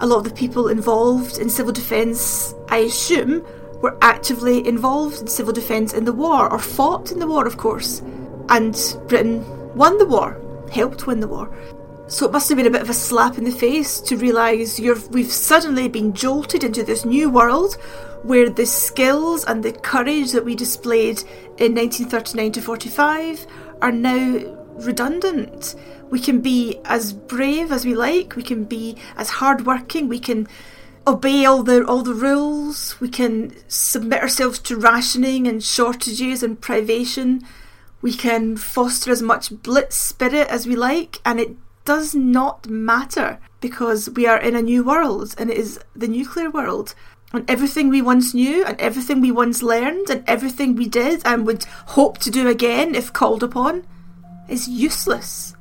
A 0.00 0.06
lot 0.06 0.18
of 0.18 0.24
the 0.24 0.34
people 0.34 0.68
involved 0.68 1.38
in 1.38 1.48
civil 1.48 1.72
defence, 1.72 2.54
I 2.68 2.78
assume, 2.78 3.42
were 3.80 3.96
actively 4.02 4.66
involved 4.68 5.22
in 5.22 5.26
civil 5.26 5.54
defence 5.54 5.94
in 5.94 6.04
the 6.04 6.12
war, 6.12 6.52
or 6.52 6.58
fought 6.58 7.12
in 7.12 7.18
the 7.18 7.26
war, 7.26 7.46
of 7.46 7.56
course. 7.56 8.02
And 8.50 8.74
Britain 9.08 9.42
won 9.74 9.96
the 9.96 10.06
war, 10.06 10.38
helped 10.74 11.06
win 11.06 11.20
the 11.20 11.28
war. 11.28 11.54
So 12.06 12.26
it 12.26 12.32
must 12.32 12.48
have 12.50 12.58
been 12.58 12.66
a 12.66 12.70
bit 12.70 12.82
of 12.82 12.90
a 12.90 12.94
slap 12.94 13.38
in 13.38 13.44
the 13.44 13.50
face 13.50 13.98
to 14.00 14.16
realise 14.16 14.78
we've 14.78 15.32
suddenly 15.32 15.88
been 15.88 16.12
jolted 16.12 16.62
into 16.62 16.82
this 16.82 17.04
new 17.04 17.30
world 17.30 17.74
where 18.22 18.50
the 18.50 18.66
skills 18.66 19.44
and 19.44 19.62
the 19.62 19.72
courage 19.72 20.32
that 20.32 20.44
we 20.44 20.54
displayed 20.54 21.20
in 21.58 21.74
1939 21.74 22.52
to 22.52 22.60
45 22.60 23.46
are 23.80 23.92
now 23.92 24.38
redundant. 24.76 25.74
We 26.10 26.20
can 26.20 26.40
be 26.40 26.80
as 26.84 27.12
brave 27.12 27.72
as 27.72 27.84
we 27.84 27.94
like, 27.94 28.36
we 28.36 28.42
can 28.42 28.64
be 28.64 28.96
as 29.16 29.30
hardworking, 29.30 30.08
we 30.08 30.18
can 30.18 30.46
obey 31.06 31.44
all 31.44 31.62
the 31.62 31.84
all 31.86 32.02
the 32.02 32.14
rules, 32.14 32.98
we 33.00 33.08
can 33.08 33.54
submit 33.68 34.22
ourselves 34.22 34.58
to 34.60 34.76
rationing 34.76 35.46
and 35.46 35.62
shortages 35.62 36.42
and 36.42 36.60
privation. 36.60 37.42
We 38.04 38.12
can 38.12 38.58
foster 38.58 39.10
as 39.10 39.22
much 39.22 39.62
blitz 39.62 39.96
spirit 39.96 40.48
as 40.48 40.66
we 40.66 40.76
like, 40.76 41.22
and 41.24 41.40
it 41.40 41.56
does 41.86 42.14
not 42.14 42.68
matter 42.68 43.38
because 43.62 44.10
we 44.10 44.26
are 44.26 44.36
in 44.38 44.54
a 44.54 44.60
new 44.60 44.84
world 44.84 45.34
and 45.38 45.48
it 45.48 45.56
is 45.56 45.80
the 45.96 46.06
nuclear 46.06 46.50
world. 46.50 46.94
And 47.32 47.48
everything 47.48 47.88
we 47.88 48.02
once 48.02 48.34
knew, 48.34 48.62
and 48.62 48.78
everything 48.78 49.22
we 49.22 49.32
once 49.32 49.62
learned, 49.62 50.10
and 50.10 50.22
everything 50.26 50.76
we 50.76 50.86
did 50.86 51.22
and 51.24 51.46
would 51.46 51.64
hope 51.96 52.18
to 52.18 52.30
do 52.30 52.46
again 52.46 52.94
if 52.94 53.10
called 53.10 53.42
upon 53.42 53.86
is 54.50 54.68
useless. 54.68 55.56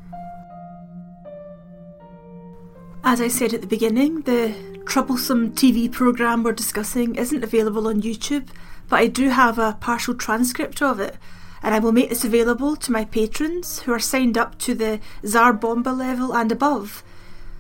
As 3.05 3.21
I 3.21 3.29
said 3.29 3.53
at 3.53 3.61
the 3.61 3.67
beginning, 3.67 4.19
the 4.23 4.53
troublesome 4.85 5.53
TV 5.53 5.89
programme 5.89 6.43
we're 6.43 6.51
discussing 6.51 7.15
isn't 7.15 7.41
available 7.41 7.87
on 7.87 8.01
YouTube, 8.01 8.49
but 8.89 8.99
I 8.99 9.07
do 9.07 9.29
have 9.29 9.57
a 9.57 9.77
partial 9.79 10.13
transcript 10.13 10.81
of 10.81 10.99
it, 10.99 11.15
and 11.63 11.73
I 11.73 11.79
will 11.79 11.93
make 11.93 12.09
this 12.09 12.25
available 12.25 12.75
to 12.75 12.91
my 12.91 13.05
patrons 13.05 13.79
who 13.79 13.93
are 13.93 13.99
signed 13.99 14.37
up 14.37 14.59
to 14.59 14.75
the 14.75 14.99
Tsar 15.25 15.53
Bomba 15.53 15.89
level 15.89 16.35
and 16.35 16.51
above. 16.51 17.03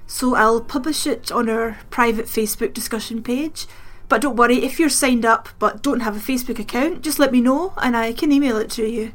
So 0.05 0.35
I'll 0.35 0.61
publish 0.61 1.07
it 1.07 1.31
on 1.31 1.49
our 1.49 1.79
private 1.89 2.25
Facebook 2.25 2.73
discussion 2.73 3.23
page. 3.23 3.65
But 4.09 4.21
don't 4.21 4.35
worry, 4.35 4.57
if 4.63 4.79
you're 4.79 4.89
signed 4.89 5.25
up 5.25 5.49
but 5.57 5.81
don't 5.81 6.01
have 6.01 6.17
a 6.17 6.19
Facebook 6.19 6.59
account, 6.59 7.01
just 7.01 7.17
let 7.17 7.31
me 7.31 7.41
know 7.41 7.73
and 7.77 7.95
I 7.95 8.11
can 8.11 8.31
email 8.31 8.57
it 8.57 8.69
to 8.71 8.85
you. 8.85 9.13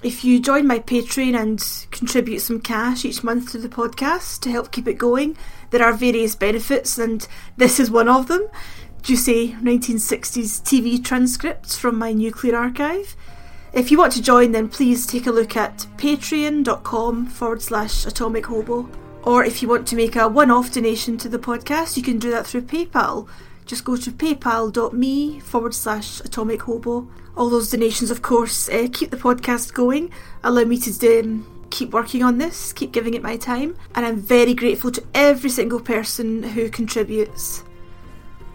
If 0.00 0.24
you 0.24 0.38
join 0.38 0.66
my 0.66 0.78
Patreon 0.78 1.36
and 1.36 1.88
contribute 1.90 2.38
some 2.38 2.60
cash 2.60 3.04
each 3.04 3.24
month 3.24 3.50
to 3.50 3.58
the 3.58 3.68
podcast 3.68 4.40
to 4.42 4.50
help 4.50 4.70
keep 4.70 4.86
it 4.86 4.94
going, 4.94 5.36
there 5.70 5.84
are 5.84 5.92
various 5.92 6.36
benefits, 6.36 6.98
and 6.98 7.26
this 7.56 7.80
is 7.80 7.90
one 7.90 8.08
of 8.08 8.28
them. 8.28 8.46
Juicy 9.02 9.54
1960s 9.54 10.62
TV 10.62 11.02
transcripts 11.04 11.76
from 11.76 11.98
my 11.98 12.12
nuclear 12.12 12.56
archive. 12.56 13.16
If 13.72 13.90
you 13.90 13.98
want 13.98 14.12
to 14.14 14.22
join, 14.22 14.52
then 14.52 14.68
please 14.68 15.06
take 15.06 15.26
a 15.26 15.32
look 15.32 15.56
at 15.56 15.86
patreon.com 15.96 17.26
forward 17.26 17.62
slash 17.62 18.06
atomic 18.06 18.46
hobo. 18.46 18.88
Or 19.22 19.44
if 19.44 19.62
you 19.62 19.68
want 19.68 19.86
to 19.88 19.96
make 19.96 20.16
a 20.16 20.26
one 20.26 20.50
off 20.50 20.72
donation 20.72 21.18
to 21.18 21.28
the 21.28 21.38
podcast, 21.38 21.96
you 21.96 22.02
can 22.02 22.18
do 22.18 22.30
that 22.30 22.46
through 22.46 22.62
PayPal. 22.62 23.28
Just 23.66 23.84
go 23.84 23.96
to 23.96 24.10
paypal.me 24.10 25.40
forward 25.40 25.74
slash 25.74 26.20
atomic 26.20 26.62
hobo 26.62 27.08
all 27.38 27.48
those 27.48 27.70
donations, 27.70 28.10
of 28.10 28.20
course, 28.20 28.68
uh, 28.68 28.88
keep 28.92 29.10
the 29.10 29.16
podcast 29.16 29.72
going, 29.72 30.10
allow 30.42 30.64
me 30.64 30.76
to 30.76 31.20
um, 31.20 31.46
keep 31.70 31.92
working 31.92 32.24
on 32.24 32.36
this, 32.36 32.72
keep 32.72 32.90
giving 32.90 33.14
it 33.14 33.22
my 33.22 33.36
time, 33.36 33.76
and 33.94 34.04
I'm 34.04 34.16
very 34.16 34.54
grateful 34.54 34.90
to 34.90 35.04
every 35.14 35.48
single 35.48 35.78
person 35.78 36.42
who 36.42 36.68
contributes. 36.68 37.62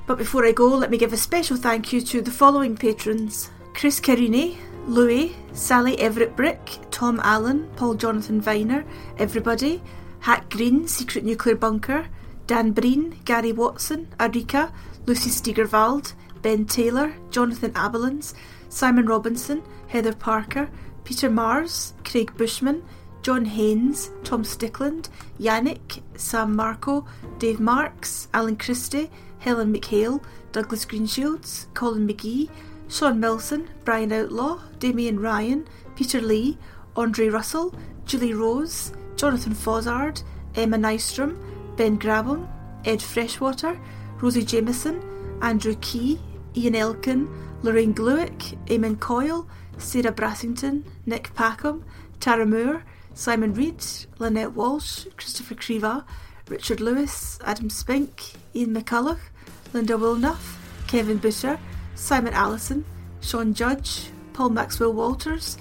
But 0.06 0.18
before 0.18 0.46
I 0.46 0.52
go, 0.52 0.68
let 0.68 0.92
me 0.92 0.98
give 0.98 1.14
a 1.14 1.18
special 1.18 1.56
thank 1.56 1.94
you 1.94 2.02
to 2.02 2.22
the 2.22 2.30
following 2.30 2.76
patrons 2.76 3.50
Chris 3.74 4.02
Carini, 4.02 4.58
Louis, 4.88 5.36
Sally 5.54 5.98
Everett 6.00 6.36
Brick, 6.36 6.78
Tom 6.92 7.20
Allen, 7.24 7.70
Paul 7.76 7.96
Jonathan 7.96 8.42
Viner, 8.42 8.84
everybody, 9.18 9.82
Hack 10.20 10.50
Green, 10.50 10.88
Secret 10.88 11.24
Nuclear 11.24 11.56
Bunker, 11.56 12.08
Dan 12.48 12.72
Breen, 12.72 13.20
Gary 13.24 13.54
Watson, 13.54 14.08
Arika, 14.20 14.72
Lucy 15.06 15.30
Stegervald, 15.30 16.14
Ben 16.42 16.66
Taylor, 16.66 17.14
Jonathan 17.30 17.72
Abelins, 17.72 18.34
Simon 18.68 19.06
Robinson, 19.06 19.64
Heather 19.88 20.14
Parker, 20.14 20.70
Peter 21.06 21.30
Mars, 21.30 21.94
Craig 22.04 22.36
Bushman, 22.38 22.84
John 23.22 23.46
Haynes, 23.46 24.10
Tom 24.26 24.44
Stickland, 24.44 25.08
Yannick, 25.40 26.02
Sam 26.18 26.56
Marco, 26.56 27.06
Dave 27.40 27.62
Marks, 27.62 28.28
Alan 28.34 28.58
Christie, 28.58 29.10
Helen 29.40 29.74
McHale, 29.74 30.22
Douglas 30.52 30.86
Greenshields, 30.86 31.74
Colin 31.74 32.06
McGee, 32.06 32.50
Sean 32.94 33.20
Milson, 33.20 33.68
Brian 33.86 34.14
Outlaw, 34.14 34.62
Damien 34.78 35.20
Ryan, 35.20 35.68
Peter 35.96 36.22
Lee, 36.22 36.60
Andre 36.96 37.28
Russell, 37.28 37.74
Julie 38.06 38.36
Rose, 38.36 38.94
Jonathan 39.16 39.56
Fozzard, 39.56 40.22
Emma 40.54 40.78
Nystrom, 40.78 41.36
Ben 41.76 41.98
Grabham, 41.98 42.48
Ed 42.86 43.02
Freshwater, 43.02 43.80
Rosie 44.22 44.46
Jameson, 44.46 45.02
Andrew 45.42 45.74
Key, 45.82 46.20
Ian 46.56 46.76
Elkin, 46.76 47.28
Lorraine 47.64 47.96
Gluick, 47.96 48.56
Eamon 48.68 49.00
Coyle, 49.00 49.48
Sarah 49.80 50.12
Brassington, 50.12 50.84
Nick 51.08 51.34
Packham, 51.34 51.84
Tara 52.20 52.46
Moore, 52.46 52.84
Simon 53.16 53.56
Reed, 53.56 53.84
Lynette 54.20 54.54
Walsh, 54.54 55.08
Christopher 55.18 55.56
Kriva, 55.56 56.06
Richard 56.48 56.80
Lewis, 56.80 57.40
Adam 57.44 57.72
Spink, 57.72 58.34
Ian 58.56 58.76
McCulloch, 58.76 59.32
Linda 59.74 59.94
Wilnuff, 59.94 60.58
Kevin 60.86 61.18
Butcher, 61.18 61.58
Simon 62.04 62.34
Allison, 62.34 62.84
Sean 63.22 63.54
Judge, 63.54 64.10
Paul 64.34 64.50
Maxwell 64.50 64.92
Walters, 64.92 65.58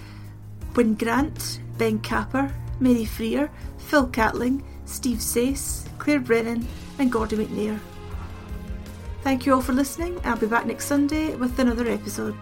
Wyn 0.75 0.97
Grant, 0.97 1.61
Ben 1.79 2.01
Capper, 2.01 2.53
Mary 2.81 3.05
Freer, 3.05 3.49
Phil 3.79 4.09
Catling, 4.09 4.65
Steve 4.85 5.19
Sace, 5.19 5.87
Claire 5.99 6.19
Brennan, 6.19 6.67
and 6.99 7.13
Gordy 7.13 7.37
McNair. 7.37 7.79
Thank 9.23 9.47
you 9.47 9.55
all 9.55 9.61
for 9.61 9.73
listening. 9.73 10.21
I'll 10.25 10.37
be 10.37 10.49
back 10.49 10.67
next 10.67 10.87
Sunday 10.87 11.37
with 11.37 11.57
another 11.61 11.87
episode. 11.87 12.35